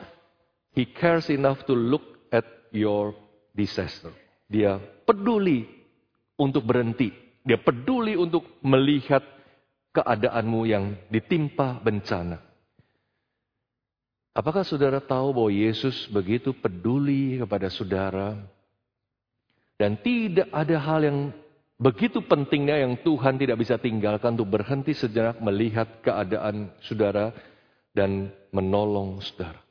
He 0.73 0.89
cares 0.89 1.29
enough 1.29 1.65
to 1.69 1.73
look 1.77 2.03
at 2.33 2.45
your 2.73 3.13
disaster. 3.53 4.11
Dia 4.49 4.81
peduli 5.07 5.63
untuk 6.35 6.65
berhenti. 6.65 7.13
Dia 7.45 7.61
peduli 7.61 8.17
untuk 8.17 8.59
melihat 8.65 9.21
keadaanmu 9.93 10.61
yang 10.65 10.97
ditimpa 11.07 11.79
bencana. 11.79 12.41
Apakah 14.33 14.65
saudara 14.65 14.97
tahu 14.97 15.29
bahwa 15.29 15.53
Yesus 15.53 16.09
begitu 16.09 16.57
peduli 16.57 17.37
kepada 17.37 17.69
saudara? 17.69 18.33
Dan 19.77 20.01
tidak 20.01 20.49
ada 20.49 20.77
hal 20.81 21.05
yang 21.05 21.19
begitu 21.77 22.17
pentingnya 22.25 22.81
yang 22.81 22.97
Tuhan 23.05 23.37
tidak 23.37 23.61
bisa 23.61 23.77
tinggalkan 23.77 24.33
untuk 24.33 24.57
berhenti 24.57 24.97
sejenak 24.97 25.37
melihat 25.37 26.01
keadaan 26.01 26.73
saudara 26.81 27.29
dan 27.93 28.33
menolong 28.49 29.21
saudara. 29.21 29.62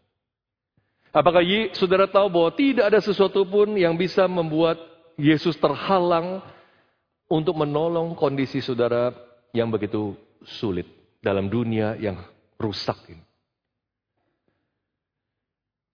Apakah 1.13 1.45
saudara 1.77 2.09
tahu 2.09 2.33
bahwa 2.33 2.51
tidak 2.57 2.89
ada 2.89 3.01
sesuatu 3.05 3.45
pun 3.45 3.77
yang 3.77 3.93
bisa 4.01 4.25
membuat 4.25 4.81
Yesus 5.21 5.61
terhalang 5.61 6.41
untuk 7.29 7.53
menolong 7.57 8.17
kondisi 8.17 8.65
saudara 8.65 9.13
yang 9.53 9.69
begitu 9.69 10.17
sulit 10.45 10.89
dalam 11.21 11.53
dunia 11.53 12.01
yang 12.01 12.17
rusak 12.57 12.97
ini. 13.13 13.25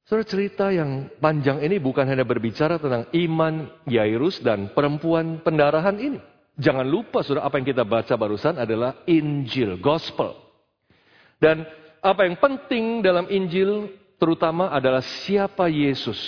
Saudara 0.07 0.25
cerita 0.25 0.73
yang 0.73 1.13
panjang 1.21 1.61
ini 1.61 1.77
bukan 1.77 2.09
hanya 2.09 2.25
berbicara 2.25 2.81
tentang 2.81 3.11
iman 3.13 3.69
Yairus 3.85 4.41
dan 4.41 4.73
perempuan 4.73 5.45
pendarahan 5.45 6.01
ini. 6.01 6.23
Jangan 6.57 6.87
lupa 6.87 7.21
saudara 7.21 7.45
apa 7.45 7.61
yang 7.61 7.69
kita 7.69 7.85
baca 7.85 8.15
barusan 8.17 8.57
adalah 8.57 9.05
Injil, 9.05 9.77
Gospel. 9.83 10.33
Dan 11.37 11.63
apa 12.01 12.25
yang 12.25 12.41
penting 12.41 13.05
dalam 13.05 13.29
Injil 13.29 13.98
terutama 14.19 14.69
adalah 14.75 15.01
siapa 15.01 15.71
Yesus 15.71 16.19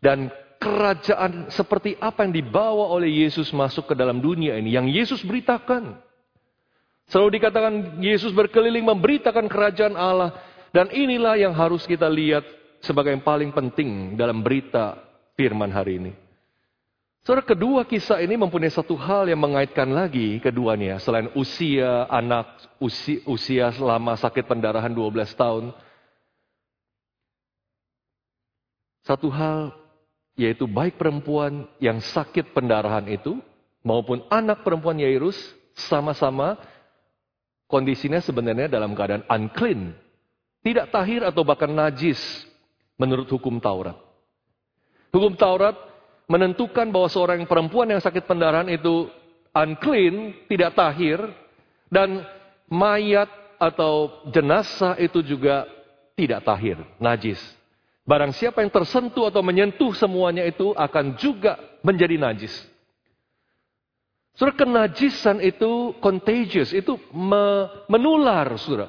dan 0.00 0.30
kerajaan 0.60 1.50
seperti 1.50 1.96
apa 1.98 2.24
yang 2.24 2.32
dibawa 2.32 2.88
oleh 2.92 3.26
Yesus 3.26 3.50
masuk 3.50 3.90
ke 3.90 3.94
dalam 3.98 4.22
dunia 4.22 4.56
ini 4.56 4.72
yang 4.72 4.86
Yesus 4.86 5.20
beritakan. 5.26 5.98
Selalu 7.10 7.42
dikatakan 7.42 7.74
Yesus 7.98 8.30
berkeliling 8.30 8.86
memberitakan 8.86 9.50
kerajaan 9.50 9.98
Allah 9.98 10.30
dan 10.70 10.86
inilah 10.94 11.34
yang 11.34 11.50
harus 11.50 11.82
kita 11.82 12.06
lihat 12.06 12.46
sebagai 12.78 13.10
yang 13.10 13.26
paling 13.26 13.50
penting 13.50 14.14
dalam 14.14 14.40
berita 14.40 14.94
firman 15.34 15.74
hari 15.74 15.98
ini. 15.98 16.12
Saudara, 17.20 17.44
kedua 17.44 17.84
kisah 17.84 18.16
ini 18.24 18.32
mempunyai 18.32 18.72
satu 18.72 18.96
hal 18.96 19.28
yang 19.28 19.36
mengaitkan 19.36 19.84
lagi 19.92 20.40
keduanya. 20.40 20.96
Selain 20.96 21.28
usia 21.36 22.08
anak, 22.08 22.64
usia, 22.80 23.20
usia 23.28 23.68
selama 23.76 24.16
sakit 24.16 24.48
pendarahan 24.48 24.88
12 24.88 25.36
tahun. 25.36 25.76
Satu 29.10 29.26
hal 29.26 29.74
yaitu 30.38 30.70
baik 30.70 30.94
perempuan 30.94 31.66
yang 31.82 31.98
sakit 31.98 32.54
pendarahan 32.54 33.02
itu 33.10 33.42
maupun 33.82 34.22
anak 34.30 34.62
perempuan 34.62 35.02
Yairus 35.02 35.34
sama-sama 35.74 36.54
kondisinya 37.66 38.22
sebenarnya 38.22 38.70
dalam 38.70 38.94
keadaan 38.94 39.26
unclean. 39.26 39.98
Tidak 40.62 40.94
tahir 40.94 41.26
atau 41.26 41.42
bahkan 41.42 41.74
najis 41.74 42.22
menurut 42.94 43.26
hukum 43.26 43.58
Taurat. 43.58 43.98
Hukum 45.10 45.34
Taurat 45.34 45.74
menentukan 46.30 46.86
bahwa 46.94 47.10
seorang 47.10 47.42
perempuan 47.50 47.90
yang 47.90 47.98
sakit 47.98 48.30
pendarahan 48.30 48.70
itu 48.70 49.10
unclean, 49.50 50.38
tidak 50.46 50.78
tahir, 50.78 51.18
dan 51.90 52.22
mayat 52.70 53.26
atau 53.58 54.22
jenazah 54.30 54.94
itu 55.02 55.18
juga 55.26 55.66
tidak 56.14 56.46
tahir, 56.46 56.78
najis. 57.02 57.42
Barang 58.04 58.32
siapa 58.32 58.64
yang 58.64 58.72
tersentuh 58.72 59.28
atau 59.28 59.44
menyentuh 59.44 59.92
semuanya 59.94 60.42
itu 60.48 60.72
akan 60.74 61.14
juga 61.20 61.60
menjadi 61.84 62.16
najis. 62.16 62.52
Surah 64.34 64.56
kenajisan 64.56 65.42
itu 65.44 65.92
contagious, 66.00 66.72
itu 66.72 66.96
menular, 67.86 68.48
surah. 68.56 68.88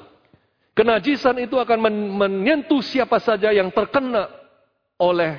Kenajisan 0.72 1.44
itu 1.44 1.60
akan 1.60 1.80
menyentuh 2.16 2.80
siapa 2.80 3.20
saja 3.20 3.52
yang 3.52 3.68
terkena 3.76 4.32
oleh 4.96 5.36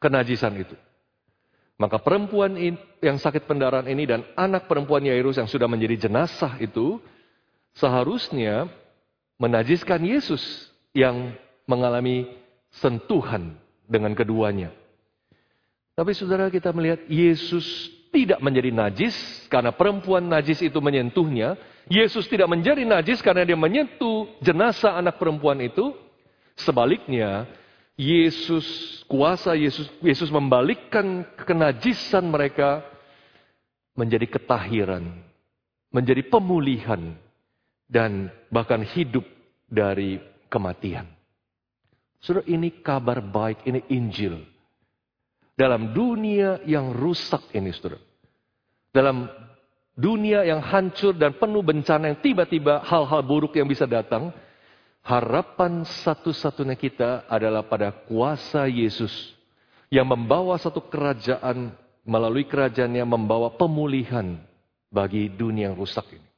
kenajisan 0.00 0.56
itu. 0.56 0.72
Maka 1.76 2.00
perempuan 2.00 2.56
yang 3.02 3.18
sakit 3.20 3.44
pendarahan 3.44 3.84
ini 3.90 4.08
dan 4.08 4.24
anak 4.38 4.64
perempuan 4.70 5.04
Yairus 5.04 5.36
yang 5.36 5.50
sudah 5.50 5.68
menjadi 5.68 6.08
jenazah 6.08 6.56
itu 6.62 7.02
seharusnya 7.76 8.70
menajiskan 9.36 10.00
Yesus 10.00 10.70
yang 10.94 11.34
mengalami 11.66 12.30
sentuhan 12.80 13.54
dengan 13.86 14.16
keduanya. 14.16 14.72
Tapi 15.94 16.10
saudara 16.10 16.50
kita 16.50 16.74
melihat 16.74 17.06
Yesus 17.06 17.90
tidak 18.10 18.42
menjadi 18.42 18.70
najis 18.74 19.14
karena 19.46 19.70
perempuan 19.70 20.26
najis 20.26 20.62
itu 20.62 20.78
menyentuhnya. 20.82 21.54
Yesus 21.86 22.26
tidak 22.26 22.48
menjadi 22.48 22.82
najis 22.82 23.20
karena 23.20 23.44
dia 23.44 23.58
menyentuh 23.58 24.26
jenazah 24.40 24.98
anak 24.98 25.20
perempuan 25.20 25.60
itu. 25.60 25.94
Sebaliknya, 26.54 27.46
Yesus 27.94 28.66
kuasa 29.06 29.54
Yesus 29.54 29.86
Yesus 30.02 30.30
membalikkan 30.30 31.26
kenajisan 31.38 32.26
mereka 32.26 32.82
menjadi 33.94 34.26
ketahiran, 34.26 35.14
menjadi 35.94 36.26
pemulihan 36.26 37.14
dan 37.86 38.34
bahkan 38.50 38.82
hidup 38.82 39.22
dari 39.70 40.18
kematian. 40.50 41.13
Saudara, 42.24 42.48
ini 42.48 42.80
kabar 42.80 43.20
baik, 43.20 43.68
ini 43.68 43.84
Injil. 43.92 44.40
Dalam 45.52 45.92
dunia 45.92 46.64
yang 46.64 46.96
rusak 46.96 47.52
ini, 47.52 47.68
saudara. 47.76 48.00
Dalam 48.88 49.28
dunia 49.92 50.40
yang 50.48 50.64
hancur 50.64 51.12
dan 51.12 51.36
penuh 51.36 51.60
bencana 51.60 52.10
yang 52.10 52.18
tiba-tiba 52.24 52.80
hal-hal 52.80 53.20
buruk 53.20 53.52
yang 53.60 53.68
bisa 53.68 53.84
datang, 53.84 54.32
harapan 55.04 55.84
satu-satunya 55.84 56.74
kita 56.80 57.28
adalah 57.28 57.60
pada 57.60 57.92
kuasa 57.92 58.64
Yesus 58.72 59.12
yang 59.92 60.08
membawa 60.08 60.56
satu 60.56 60.80
kerajaan 60.80 61.76
melalui 62.08 62.48
kerajaannya 62.48 63.04
membawa 63.04 63.52
pemulihan 63.52 64.40
bagi 64.88 65.28
dunia 65.28 65.70
yang 65.70 65.76
rusak 65.76 66.08
ini. 66.08 66.28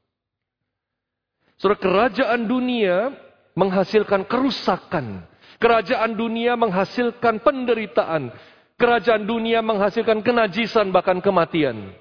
Saudara, 1.56 1.78
kerajaan 1.78 2.44
dunia 2.44 3.14
menghasilkan 3.56 4.28
kerusakan, 4.28 5.24
Kerajaan 5.56 6.12
dunia 6.16 6.54
menghasilkan 6.54 7.40
penderitaan. 7.40 8.32
Kerajaan 8.76 9.24
dunia 9.24 9.64
menghasilkan 9.64 10.20
kenajisan 10.20 10.92
bahkan 10.92 11.24
kematian. 11.24 11.96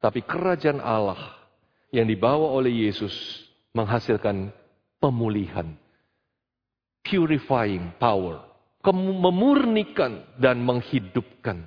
Tapi 0.00 0.24
kerajaan 0.24 0.80
Allah 0.80 1.36
yang 1.92 2.08
dibawa 2.08 2.52
oleh 2.56 2.88
Yesus 2.88 3.12
menghasilkan 3.76 4.48
pemulihan. 4.96 5.76
Purifying 7.04 7.92
power. 8.00 8.40
Memurnikan 8.86 10.22
dan 10.38 10.62
menghidupkan. 10.62 11.66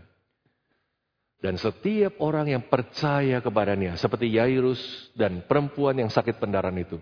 Dan 1.39 1.55
setiap 1.55 2.19
orang 2.19 2.51
yang 2.51 2.63
percaya 2.67 3.39
kepadanya, 3.39 3.95
seperti 3.95 4.27
Yairus 4.35 5.11
dan 5.15 5.39
perempuan 5.47 5.95
yang 5.95 6.11
sakit 6.11 6.35
pendarahan 6.35 6.75
itu, 6.83 6.99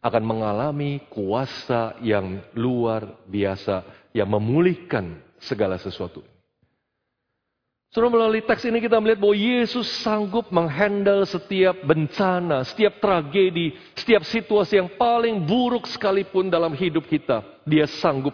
akan 0.00 0.22
mengalami 0.24 1.04
kuasa 1.12 1.96
yang 2.00 2.40
luar 2.56 3.20
biasa 3.28 3.84
yang 4.16 4.32
memulihkan 4.32 5.20
segala 5.36 5.76
sesuatu. 5.76 6.24
Suruh 7.90 8.06
melalui 8.06 8.38
teks 8.46 8.62
ini 8.70 8.78
kita 8.78 9.02
melihat 9.02 9.18
bahwa 9.18 9.34
Yesus 9.34 9.90
sanggup 10.06 10.46
menghandle 10.54 11.26
setiap 11.26 11.74
bencana, 11.82 12.62
setiap 12.62 13.02
tragedi, 13.02 13.74
setiap 13.98 14.22
situasi 14.22 14.78
yang 14.78 14.94
paling 14.94 15.42
buruk 15.42 15.90
sekalipun 15.90 16.46
dalam 16.46 16.70
hidup 16.70 17.02
kita. 17.10 17.42
Dia 17.66 17.90
sanggup. 17.90 18.32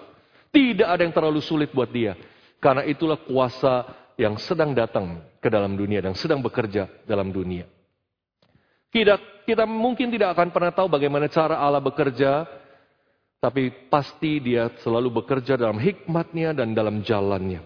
Tidak 0.53 0.85
ada 0.85 1.01
yang 1.01 1.17
terlalu 1.17 1.41
sulit 1.41 1.73
buat 1.73 1.89
dia. 1.89 2.21
Karena 2.61 2.85
itulah 2.85 3.17
kuasa 3.17 3.89
yang 4.21 4.37
sedang 4.37 4.77
datang 4.77 5.25
ke 5.41 5.49
dalam 5.49 5.73
dunia 5.73 6.05
dan 6.05 6.13
sedang 6.13 6.45
bekerja 6.45 6.85
dalam 7.09 7.33
dunia. 7.33 7.65
Kita, 8.97 9.21
kita 9.45 9.69
mungkin 9.69 10.09
tidak 10.09 10.33
akan 10.33 10.49
pernah 10.57 10.73
tahu 10.73 10.89
bagaimana 10.89 11.29
cara 11.29 11.61
Allah 11.61 11.85
bekerja, 11.85 12.49
tapi 13.45 13.69
pasti 13.93 14.41
dia 14.41 14.73
selalu 14.81 15.21
bekerja 15.21 15.61
dalam 15.61 15.77
hikmatnya 15.77 16.57
dan 16.57 16.73
dalam 16.73 17.05
jalannya. 17.05 17.61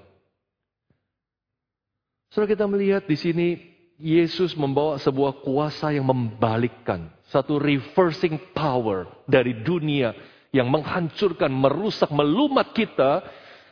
Setelah 2.35 2.51
kita 2.51 2.67
melihat 2.67 3.07
di 3.07 3.15
sini, 3.15 3.49
Yesus 3.95 4.59
membawa 4.59 4.99
sebuah 4.99 5.39
kuasa 5.47 5.95
yang 5.95 6.11
membalikkan. 6.11 7.07
Satu 7.31 7.63
reversing 7.63 8.35
power 8.51 9.07
dari 9.31 9.55
dunia 9.55 10.11
yang 10.51 10.67
menghancurkan, 10.67 11.47
merusak, 11.55 12.11
melumat 12.11 12.75
kita. 12.75 13.23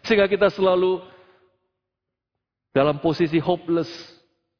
Sehingga 0.07 0.31
kita 0.31 0.47
selalu 0.55 1.03
dalam 2.71 3.03
posisi 3.03 3.43
hopeless. 3.43 3.91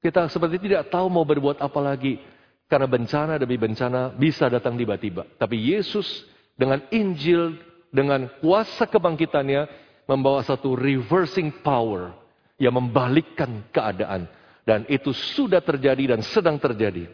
Kita 0.03 0.27
seperti 0.27 0.67
tidak 0.67 0.91
tahu 0.91 1.07
mau 1.07 1.23
berbuat 1.23 1.63
apa 1.63 1.79
lagi. 1.79 2.38
Karena 2.69 2.85
bencana 2.85 3.41
demi 3.41 3.57
bencana 3.57 4.13
bisa 4.13 4.45
datang 4.53 4.77
tiba-tiba. 4.77 5.25
Tapi 5.41 5.57
Yesus 5.57 6.05
dengan 6.53 6.85
Injil, 6.93 7.57
dengan 7.89 8.29
kuasa 8.45 8.85
kebangkitannya, 8.85 9.65
membawa 10.05 10.45
satu 10.45 10.77
reversing 10.77 11.65
power 11.65 12.13
yang 12.61 12.77
membalikkan 12.77 13.65
keadaan. 13.73 14.29
Dan 14.69 14.85
itu 14.93 15.17
sudah 15.17 15.65
terjadi 15.65 16.13
dan 16.13 16.21
sedang 16.21 16.61
terjadi. 16.61 17.09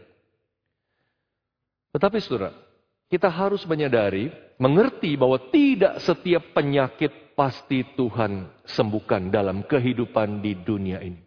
Tetapi 1.94 2.18
saudara, 2.18 2.50
kita 3.06 3.30
harus 3.30 3.62
menyadari, 3.62 4.34
mengerti 4.58 5.14
bahwa 5.14 5.38
tidak 5.54 6.02
setiap 6.02 6.50
penyakit 6.50 7.38
pasti 7.38 7.86
Tuhan 7.94 8.50
sembuhkan 8.66 9.30
dalam 9.30 9.62
kehidupan 9.62 10.42
di 10.42 10.58
dunia 10.58 10.98
ini. 10.98 11.22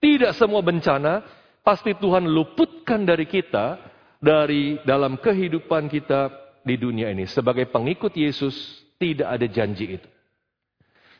Tidak 0.00 0.32
semua 0.32 0.64
bencana 0.64 1.20
pasti 1.60 1.96
Tuhan 1.96 2.28
luputkan 2.28 3.04
dari 3.04 3.24
kita 3.28 3.78
dari 4.20 4.76
dalam 4.84 5.16
kehidupan 5.16 5.88
kita 5.88 6.28
di 6.60 6.76
dunia 6.76 7.08
ini. 7.08 7.24
Sebagai 7.24 7.68
pengikut 7.72 8.12
Yesus, 8.12 8.54
Tidak 9.00 9.24
ada 9.24 9.48
janji 9.48 9.96
itu. 9.96 10.04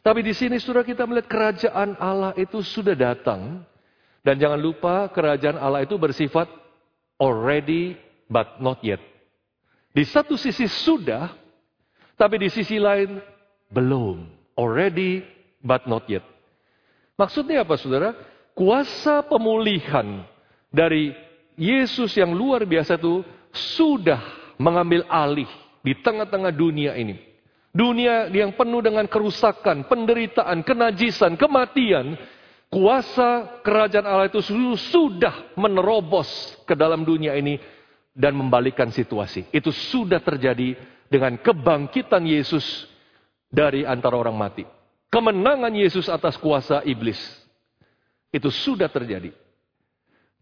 Tapi 0.04 0.20
di 0.20 0.36
sini 0.36 0.60
sudah 0.60 0.84
kita 0.84 1.08
melihat 1.08 1.32
kerajaan 1.32 1.96
Allah 1.96 2.36
itu 2.36 2.60
sudah 2.60 2.92
datang. 2.92 3.64
Dan 4.20 4.36
jangan 4.36 4.60
lupa 4.60 5.08
kerajaan 5.08 5.56
Allah 5.56 5.88
itu 5.88 5.96
bersifat 5.96 6.44
already 7.16 7.96
but 8.28 8.60
not 8.60 8.84
yet. 8.84 9.00
Di 9.96 10.04
satu 10.04 10.36
sisi 10.36 10.68
sudah, 10.68 11.32
tapi 12.20 12.36
di 12.36 12.52
sisi 12.52 12.76
lain 12.76 13.16
belum. 13.72 14.28
Already 14.60 15.24
but 15.64 15.88
not 15.88 16.04
yet. 16.04 16.24
Maksudnya 17.16 17.64
apa 17.64 17.80
saudara? 17.80 18.12
Kuasa 18.60 19.24
pemulihan 19.24 20.20
dari 20.68 21.16
Yesus 21.56 22.12
yang 22.12 22.36
luar 22.36 22.68
biasa 22.68 23.00
itu 23.00 23.24
sudah 23.56 24.20
mengambil 24.60 25.08
alih 25.08 25.48
di 25.80 25.96
tengah-tengah 25.96 26.52
dunia 26.52 26.92
ini. 26.92 27.16
Dunia 27.72 28.28
yang 28.28 28.52
penuh 28.52 28.84
dengan 28.84 29.08
kerusakan, 29.08 29.88
penderitaan, 29.88 30.60
kenajisan, 30.60 31.40
kematian. 31.40 32.20
Kuasa 32.68 33.64
kerajaan 33.64 34.04
Allah 34.04 34.28
itu 34.28 34.44
sudah 34.76 35.56
menerobos 35.56 36.28
ke 36.68 36.76
dalam 36.76 37.00
dunia 37.00 37.32
ini 37.40 37.56
dan 38.12 38.36
membalikkan 38.36 38.92
situasi. 38.92 39.48
Itu 39.56 39.72
sudah 39.72 40.20
terjadi 40.20 40.76
dengan 41.08 41.40
kebangkitan 41.40 42.28
Yesus 42.28 42.84
dari 43.48 43.88
antara 43.88 44.20
orang 44.20 44.36
mati. 44.36 44.68
Kemenangan 45.08 45.72
Yesus 45.72 46.12
atas 46.12 46.36
kuasa 46.36 46.84
iblis. 46.84 47.18
Itu 48.30 48.48
sudah 48.48 48.86
terjadi. 48.86 49.34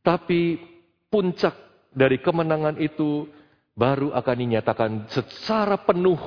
Tapi 0.04 0.60
puncak 1.08 1.56
dari 1.92 2.20
kemenangan 2.20 2.76
itu 2.76 3.28
baru 3.72 4.12
akan 4.12 4.36
dinyatakan 4.36 4.90
secara 5.08 5.80
penuh 5.80 6.20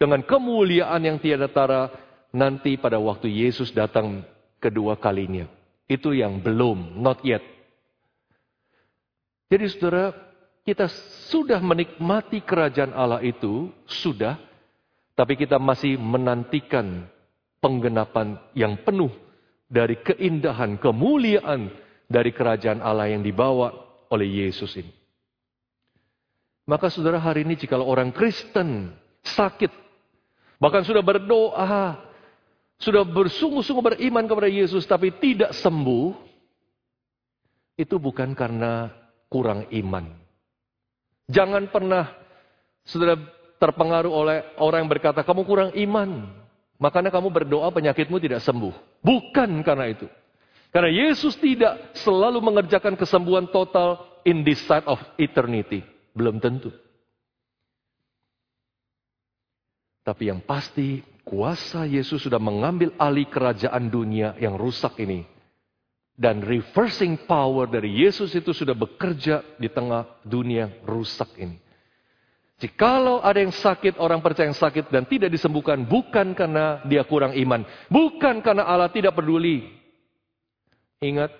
dengan 0.00 0.24
kemuliaan 0.24 1.04
yang 1.04 1.20
tiada 1.20 1.52
tara 1.52 1.92
nanti 2.32 2.80
pada 2.80 2.96
waktu 2.96 3.28
Yesus 3.28 3.74
datang 3.76 4.24
kedua 4.56 4.96
kalinya. 4.96 5.44
Itu 5.90 6.14
yang 6.14 6.40
belum, 6.40 7.02
not 7.02 7.20
yet. 7.26 7.42
Jadi 9.50 9.66
saudara, 9.66 10.14
kita 10.62 10.86
sudah 11.26 11.58
menikmati 11.58 12.38
kerajaan 12.46 12.94
Allah 12.94 13.18
itu, 13.26 13.74
sudah, 13.90 14.38
tapi 15.18 15.34
kita 15.34 15.58
masih 15.58 15.98
menantikan 15.98 17.10
penggenapan 17.58 18.38
yang 18.54 18.78
penuh 18.86 19.10
dari 19.70 20.02
keindahan, 20.02 20.76
kemuliaan 20.82 21.70
dari 22.10 22.34
kerajaan 22.34 22.82
Allah 22.82 23.14
yang 23.14 23.22
dibawa 23.22 23.70
oleh 24.10 24.42
Yesus 24.44 24.74
ini. 24.74 24.90
Maka 26.66 26.90
saudara 26.90 27.22
hari 27.22 27.46
ini 27.46 27.54
jika 27.54 27.78
orang 27.78 28.10
Kristen 28.10 28.90
sakit, 29.22 29.70
bahkan 30.58 30.82
sudah 30.82 31.02
berdoa, 31.02 32.02
sudah 32.82 33.06
bersungguh-sungguh 33.06 33.94
beriman 33.94 34.26
kepada 34.26 34.50
Yesus 34.50 34.82
tapi 34.90 35.14
tidak 35.22 35.54
sembuh, 35.54 36.14
itu 37.78 37.96
bukan 37.96 38.34
karena 38.34 38.90
kurang 39.30 39.70
iman. 39.70 40.10
Jangan 41.30 41.70
pernah 41.70 42.10
saudara 42.82 43.14
terpengaruh 43.62 44.10
oleh 44.10 44.38
orang 44.58 44.82
yang 44.82 44.90
berkata 44.90 45.22
kamu 45.22 45.42
kurang 45.46 45.70
iman. 45.78 46.39
Makanya 46.80 47.12
kamu 47.12 47.28
berdoa 47.28 47.68
penyakitmu 47.68 48.16
tidak 48.16 48.40
sembuh. 48.40 48.72
Bukan 49.04 49.60
karena 49.60 49.92
itu. 49.92 50.08
Karena 50.72 50.88
Yesus 50.88 51.36
tidak 51.36 51.92
selalu 51.92 52.40
mengerjakan 52.40 52.96
kesembuhan 52.96 53.44
total 53.52 54.00
in 54.24 54.40
this 54.40 54.64
side 54.64 54.88
of 54.88 54.96
eternity. 55.20 55.84
Belum 56.16 56.40
tentu. 56.40 56.72
Tapi 60.00 60.32
yang 60.32 60.40
pasti 60.40 61.04
kuasa 61.20 61.84
Yesus 61.84 62.24
sudah 62.24 62.40
mengambil 62.40 62.96
alih 62.96 63.28
kerajaan 63.28 63.92
dunia 63.92 64.32
yang 64.40 64.56
rusak 64.56 64.96
ini. 65.04 65.28
Dan 66.16 66.40
reversing 66.40 67.28
power 67.28 67.68
dari 67.68 67.92
Yesus 68.04 68.32
itu 68.32 68.56
sudah 68.56 68.72
bekerja 68.72 69.44
di 69.60 69.68
tengah 69.68 70.20
dunia 70.24 70.68
rusak 70.88 71.36
ini. 71.36 71.60
Jikalau 72.60 73.24
ada 73.24 73.40
yang 73.40 73.56
sakit, 73.56 73.96
orang 73.96 74.20
percaya 74.20 74.52
yang 74.52 74.58
sakit 74.58 74.92
dan 74.92 75.08
tidak 75.08 75.32
disembuhkan, 75.32 75.80
bukan 75.80 76.36
karena 76.36 76.84
dia 76.84 77.00
kurang 77.08 77.32
iman. 77.32 77.64
Bukan 77.88 78.44
karena 78.44 78.68
Allah 78.68 78.92
tidak 78.92 79.16
peduli. 79.16 79.64
Ingat, 81.00 81.32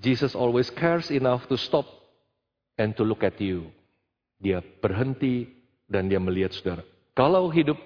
Jesus 0.00 0.32
always 0.32 0.72
cares 0.72 1.12
enough 1.12 1.44
to 1.52 1.60
stop 1.60 1.84
and 2.80 2.96
to 2.96 3.04
look 3.04 3.20
at 3.20 3.36
you. 3.44 3.68
Dia 4.40 4.64
berhenti 4.64 5.52
dan 5.84 6.08
dia 6.08 6.16
melihat 6.16 6.56
saudara. 6.56 6.82
Kalau 7.12 7.52
hidup 7.52 7.76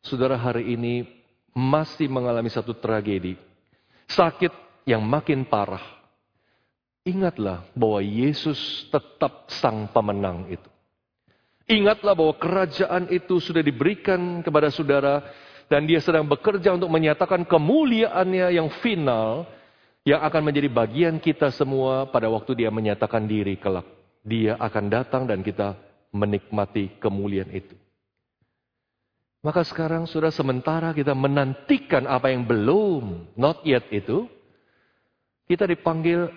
saudara 0.00 0.40
hari 0.40 0.72
ini 0.72 1.04
masih 1.52 2.08
mengalami 2.08 2.48
satu 2.48 2.72
tragedi, 2.72 3.36
sakit 4.08 4.50
yang 4.88 5.04
makin 5.04 5.44
parah, 5.44 5.84
ingatlah 7.04 7.68
bahwa 7.76 8.00
Yesus 8.00 8.88
tetap 8.88 9.52
sang 9.52 9.84
pemenang 9.92 10.48
itu. 10.48 10.73
Ingatlah 11.64 12.12
bahwa 12.12 12.36
kerajaan 12.36 13.08
itu 13.08 13.40
sudah 13.40 13.64
diberikan 13.64 14.44
kepada 14.44 14.68
saudara 14.68 15.24
dan 15.64 15.88
dia 15.88 15.96
sedang 15.96 16.28
bekerja 16.28 16.76
untuk 16.76 16.92
menyatakan 16.92 17.40
kemuliaannya 17.48 18.52
yang 18.52 18.68
final 18.84 19.48
yang 20.04 20.20
akan 20.20 20.44
menjadi 20.44 20.68
bagian 20.68 21.16
kita 21.16 21.48
semua 21.48 22.04
pada 22.12 22.28
waktu 22.28 22.64
dia 22.64 22.68
menyatakan 22.68 23.24
diri 23.24 23.56
kelak. 23.56 23.88
Dia 24.20 24.60
akan 24.60 24.84
datang 24.92 25.24
dan 25.24 25.40
kita 25.40 25.72
menikmati 26.12 27.00
kemuliaan 27.00 27.48
itu. 27.48 27.72
Maka 29.40 29.64
sekarang 29.64 30.04
sudah 30.04 30.32
sementara 30.32 30.92
kita 30.92 31.16
menantikan 31.16 32.04
apa 32.08 32.32
yang 32.32 32.44
belum, 32.44 33.36
not 33.36 33.60
yet 33.64 33.88
itu, 33.92 34.28
kita 35.48 35.68
dipanggil 35.68 36.28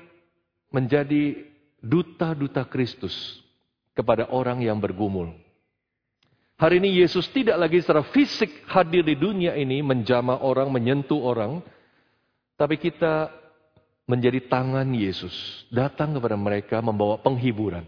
menjadi 0.71 1.47
duta-duta 1.79 2.67
Kristus 2.67 3.46
kepada 3.97 4.29
orang 4.29 4.61
yang 4.61 4.77
bergumul. 4.77 5.33
Hari 6.57 6.77
ini 6.77 7.01
Yesus 7.01 7.25
tidak 7.33 7.57
lagi 7.57 7.81
secara 7.81 8.05
fisik 8.05 8.65
hadir 8.69 9.01
di 9.01 9.17
dunia 9.17 9.57
ini 9.57 9.81
menjama 9.81 10.41
orang, 10.41 10.69
menyentuh 10.69 11.21
orang, 11.21 11.61
tapi 12.57 12.77
kita 12.77 13.29
menjadi 14.09 14.41
tangan 14.49 14.89
Yesus, 14.89 15.65
datang 15.69 16.17
kepada 16.17 16.33
mereka 16.33 16.81
membawa 16.81 17.21
penghiburan. 17.21 17.85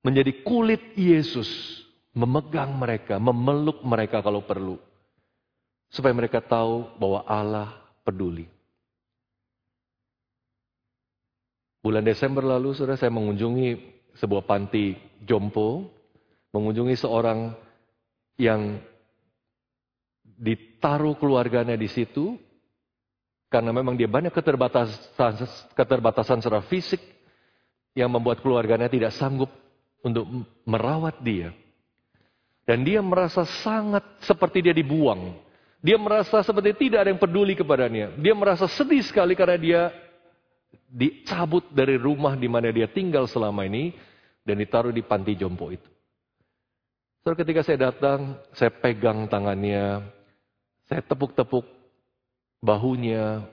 Menjadi 0.00 0.40
kulit 0.46 0.94
Yesus, 0.96 1.48
memegang 2.16 2.72
mereka, 2.78 3.20
memeluk 3.20 3.82
mereka 3.84 4.22
kalau 4.24 4.40
perlu. 4.40 4.80
Supaya 5.92 6.14
mereka 6.16 6.40
tahu 6.40 6.96
bahwa 6.96 7.26
Allah 7.28 7.68
peduli. 8.06 8.48
Bulan 11.84 12.02
Desember 12.02 12.42
lalu, 12.42 12.74
saudara, 12.74 12.98
saya 12.98 13.12
mengunjungi 13.14 13.95
sebuah 14.16 14.44
panti 14.44 14.96
jompo, 15.24 15.88
mengunjungi 16.52 16.96
seorang 16.96 17.52
yang 18.40 18.80
ditaruh 20.36 21.16
keluarganya 21.16 21.76
di 21.76 21.88
situ, 21.88 22.36
karena 23.48 23.72
memang 23.72 23.96
dia 23.96 24.08
banyak 24.08 24.32
keterbatasan, 24.32 25.46
keterbatasan 25.72 26.42
secara 26.42 26.64
fisik 26.66 27.00
yang 27.96 28.12
membuat 28.12 28.44
keluarganya 28.44 28.90
tidak 28.92 29.16
sanggup 29.16 29.48
untuk 30.04 30.28
merawat 30.68 31.16
dia. 31.24 31.54
Dan 32.66 32.82
dia 32.82 32.98
merasa 32.98 33.46
sangat 33.62 34.02
seperti 34.26 34.68
dia 34.68 34.74
dibuang. 34.74 35.38
Dia 35.78 35.94
merasa 35.94 36.42
seperti 36.42 36.90
tidak 36.90 37.06
ada 37.06 37.10
yang 37.14 37.22
peduli 37.22 37.54
kepadanya. 37.54 38.10
Dia 38.18 38.34
merasa 38.34 38.66
sedih 38.66 39.06
sekali 39.06 39.38
karena 39.38 39.54
dia 39.54 39.80
dicabut 40.96 41.68
dari 41.76 42.00
rumah 42.00 42.32
di 42.32 42.48
mana 42.48 42.72
dia 42.72 42.88
tinggal 42.88 43.28
selama 43.28 43.68
ini 43.68 43.92
dan 44.40 44.56
ditaruh 44.56 44.96
di 44.96 45.04
panti 45.04 45.36
jompo 45.36 45.68
itu. 45.68 45.90
So, 47.20 47.36
ketika 47.36 47.60
saya 47.60 47.90
datang, 47.90 48.40
saya 48.56 48.72
pegang 48.72 49.28
tangannya, 49.28 50.00
saya 50.88 51.02
tepuk-tepuk 51.04 51.66
bahunya, 52.62 53.44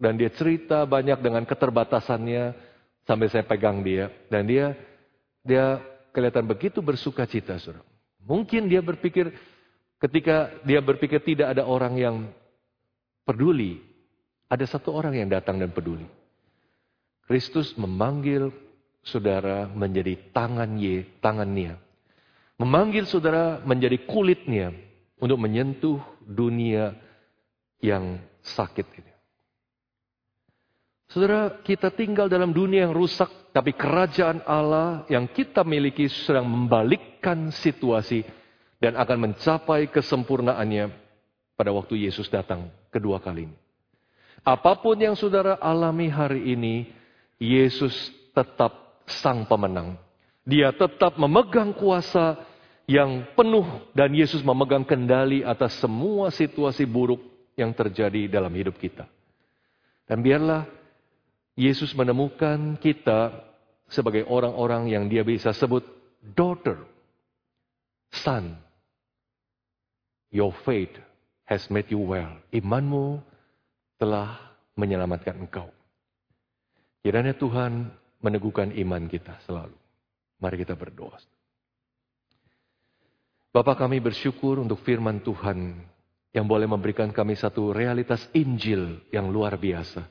dan 0.00 0.16
dia 0.16 0.32
cerita 0.32 0.88
banyak 0.88 1.20
dengan 1.20 1.44
keterbatasannya 1.44 2.56
sampai 3.04 3.28
saya 3.28 3.44
pegang 3.44 3.84
dia 3.84 4.08
dan 4.32 4.48
dia 4.48 4.72
dia 5.44 5.76
kelihatan 6.16 6.48
begitu 6.48 6.80
bersuka 6.80 7.28
cita, 7.28 7.60
Saudara. 7.60 7.84
Mungkin 8.24 8.66
dia 8.66 8.80
berpikir 8.80 9.28
ketika 10.00 10.48
dia 10.64 10.80
berpikir 10.80 11.20
tidak 11.20 11.52
ada 11.52 11.68
orang 11.68 11.94
yang 12.00 12.16
peduli, 13.28 13.84
ada 14.48 14.64
satu 14.64 14.96
orang 14.96 15.20
yang 15.20 15.28
datang 15.28 15.60
dan 15.60 15.68
peduli. 15.68 16.08
Kristus 17.30 17.78
memanggil 17.78 18.50
saudara 19.06 19.70
menjadi 19.70 20.18
tangan 20.34 20.74
ye, 20.82 21.06
tangannya. 21.22 21.78
Memanggil 22.58 23.06
saudara 23.06 23.62
menjadi 23.62 24.02
kulitnya 24.02 24.74
untuk 25.22 25.38
menyentuh 25.38 26.02
dunia 26.26 26.90
yang 27.78 28.18
sakit 28.42 28.82
ini. 28.98 29.12
Saudara, 31.06 31.62
kita 31.62 31.94
tinggal 31.94 32.26
dalam 32.26 32.50
dunia 32.50 32.90
yang 32.90 32.94
rusak, 32.98 33.54
tapi 33.54 33.78
kerajaan 33.78 34.42
Allah 34.42 35.06
yang 35.06 35.30
kita 35.30 35.62
miliki 35.62 36.10
sedang 36.10 36.50
membalikkan 36.50 37.54
situasi 37.54 38.26
dan 38.82 38.98
akan 38.98 39.30
mencapai 39.30 39.86
kesempurnaannya 39.86 40.90
pada 41.54 41.70
waktu 41.70 42.10
Yesus 42.10 42.26
datang 42.26 42.74
kedua 42.90 43.22
kalinya. 43.22 43.54
Apa 44.42 44.82
pun 44.82 44.98
yang 44.98 45.14
saudara 45.14 45.54
alami 45.62 46.10
hari 46.10 46.58
ini, 46.58 46.99
Yesus 47.40 48.12
tetap 48.36 49.00
sang 49.08 49.48
pemenang. 49.48 49.96
Dia 50.44 50.70
tetap 50.76 51.16
memegang 51.16 51.72
kuasa 51.72 52.36
yang 52.84 53.24
penuh 53.32 53.64
dan 53.96 54.12
Yesus 54.12 54.44
memegang 54.44 54.84
kendali 54.84 55.40
atas 55.40 55.80
semua 55.80 56.28
situasi 56.28 56.84
buruk 56.84 57.22
yang 57.56 57.72
terjadi 57.72 58.28
dalam 58.28 58.52
hidup 58.52 58.76
kita. 58.76 59.08
Dan 60.04 60.20
biarlah 60.20 60.66
Yesus 61.56 61.96
menemukan 61.96 62.76
kita 62.76 63.30
sebagai 63.90 64.26
orang-orang 64.26 64.90
yang 64.90 65.06
dia 65.06 65.22
bisa 65.22 65.54
sebut 65.54 65.86
daughter, 66.34 66.82
son. 68.10 68.58
Your 70.30 70.54
faith 70.62 70.94
has 71.46 71.66
made 71.70 71.90
you 71.90 71.98
well. 71.98 72.38
Imanmu 72.54 73.18
telah 73.98 74.38
menyelamatkan 74.78 75.34
engkau. 75.42 75.66
Kiranya 77.00 77.32
Tuhan 77.32 77.88
meneguhkan 78.20 78.76
iman 78.76 79.08
kita 79.08 79.40
selalu. 79.48 79.76
Mari 80.40 80.56
kita 80.60 80.76
berdoa. 80.76 81.16
Bapak 83.50 83.82
kami 83.82 83.98
bersyukur 83.98 84.62
untuk 84.62 84.78
firman 84.86 85.18
Tuhan 85.24 85.74
yang 86.30 86.46
boleh 86.46 86.70
memberikan 86.70 87.10
kami 87.10 87.34
satu 87.34 87.74
realitas 87.74 88.30
Injil 88.30 89.02
yang 89.10 89.26
luar 89.26 89.58
biasa. 89.58 90.06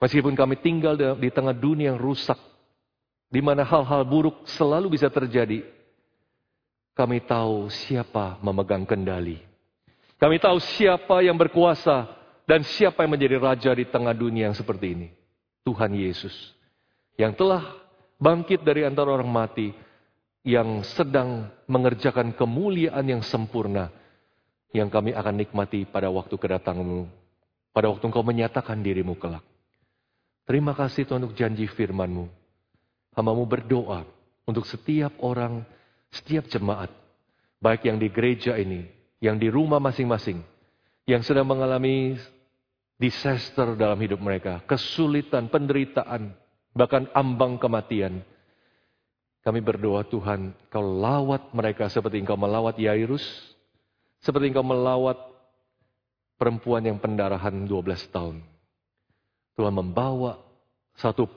Meskipun 0.00 0.32
kami 0.32 0.60
tinggal 0.60 0.96
di 0.96 1.28
tengah 1.28 1.52
dunia 1.52 1.92
yang 1.92 2.00
rusak, 2.00 2.36
di 3.28 3.40
mana 3.44 3.64
hal-hal 3.64 4.06
buruk 4.06 4.48
selalu 4.48 4.96
bisa 4.96 5.12
terjadi, 5.12 5.64
kami 6.96 7.20
tahu 7.20 7.68
siapa 7.68 8.40
memegang 8.40 8.88
kendali. 8.88 9.40
Kami 10.16 10.40
tahu 10.40 10.56
siapa 10.56 11.20
yang 11.20 11.36
berkuasa 11.36 12.08
dan 12.48 12.64
siapa 12.64 13.04
yang 13.04 13.12
menjadi 13.12 13.36
raja 13.36 13.70
di 13.76 13.84
tengah 13.84 14.16
dunia 14.16 14.48
yang 14.48 14.56
seperti 14.56 14.96
ini? 14.96 15.08
Tuhan 15.66 15.90
Yesus. 15.98 16.54
Yang 17.18 17.42
telah 17.42 17.62
bangkit 18.22 18.62
dari 18.62 18.86
antara 18.86 19.10
orang 19.10 19.26
mati. 19.26 19.74
Yang 20.46 20.86
sedang 20.94 21.50
mengerjakan 21.66 22.30
kemuliaan 22.30 23.02
yang 23.02 23.22
sempurna. 23.26 23.90
Yang 24.70 24.94
kami 24.94 25.10
akan 25.10 25.34
nikmati 25.34 25.82
pada 25.82 26.06
waktu 26.06 26.38
kedatanganmu. 26.38 27.10
Pada 27.74 27.90
waktu 27.90 28.04
engkau 28.06 28.22
menyatakan 28.22 28.78
dirimu 28.78 29.18
kelak. 29.18 29.42
Terima 30.46 30.78
kasih 30.78 31.02
Tuhan 31.02 31.26
untuk 31.26 31.34
janji 31.34 31.66
firmanmu. 31.66 32.30
Hamamu 33.18 33.44
berdoa 33.50 34.06
untuk 34.46 34.62
setiap 34.62 35.10
orang, 35.18 35.66
setiap 36.14 36.46
jemaat. 36.46 36.94
Baik 37.58 37.90
yang 37.90 37.98
di 37.98 38.06
gereja 38.06 38.54
ini, 38.54 38.86
yang 39.18 39.42
di 39.42 39.50
rumah 39.50 39.82
masing-masing. 39.82 40.38
Yang 41.02 41.26
sedang 41.26 41.50
mengalami 41.50 42.14
disaster 42.96 43.76
dalam 43.76 44.00
hidup 44.00 44.20
mereka, 44.20 44.64
kesulitan, 44.64 45.52
penderitaan, 45.52 46.32
bahkan 46.72 47.08
ambang 47.12 47.60
kematian. 47.60 48.24
Kami 49.44 49.62
berdoa 49.62 50.02
Tuhan, 50.02 50.56
kau 50.72 50.82
lawat 50.82 51.54
mereka 51.54 51.86
seperti 51.86 52.18
engkau 52.18 52.34
melawat 52.34 52.74
Yairus, 52.82 53.22
seperti 54.18 54.50
engkau 54.50 54.66
melawat 54.66 55.14
perempuan 56.34 56.82
yang 56.82 56.98
pendarahan 56.98 57.54
12 57.64 58.10
tahun. 58.10 58.42
Tuhan 59.54 59.72
membawa 59.72 60.42
satu 60.98 61.30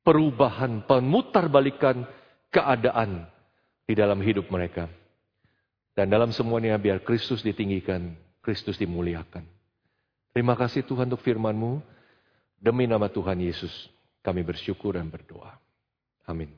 perubahan, 0.00 0.80
pemutarbalikan 0.88 2.08
keadaan 2.48 3.28
di 3.84 3.92
dalam 3.92 4.24
hidup 4.24 4.48
mereka. 4.48 4.88
Dan 5.92 6.08
dalam 6.08 6.32
semuanya 6.32 6.78
biar 6.80 7.02
Kristus 7.04 7.44
ditinggikan, 7.44 8.16
Kristus 8.40 8.80
dimuliakan. 8.80 9.57
Terima 10.38 10.54
kasih 10.54 10.86
Tuhan 10.86 11.10
untuk 11.10 11.18
firman-Mu. 11.26 11.82
Demi 12.62 12.86
nama 12.86 13.10
Tuhan 13.10 13.42
Yesus, 13.42 13.74
kami 14.22 14.46
bersyukur 14.46 14.94
dan 14.94 15.10
berdoa. 15.10 15.58
Amin. 16.30 16.54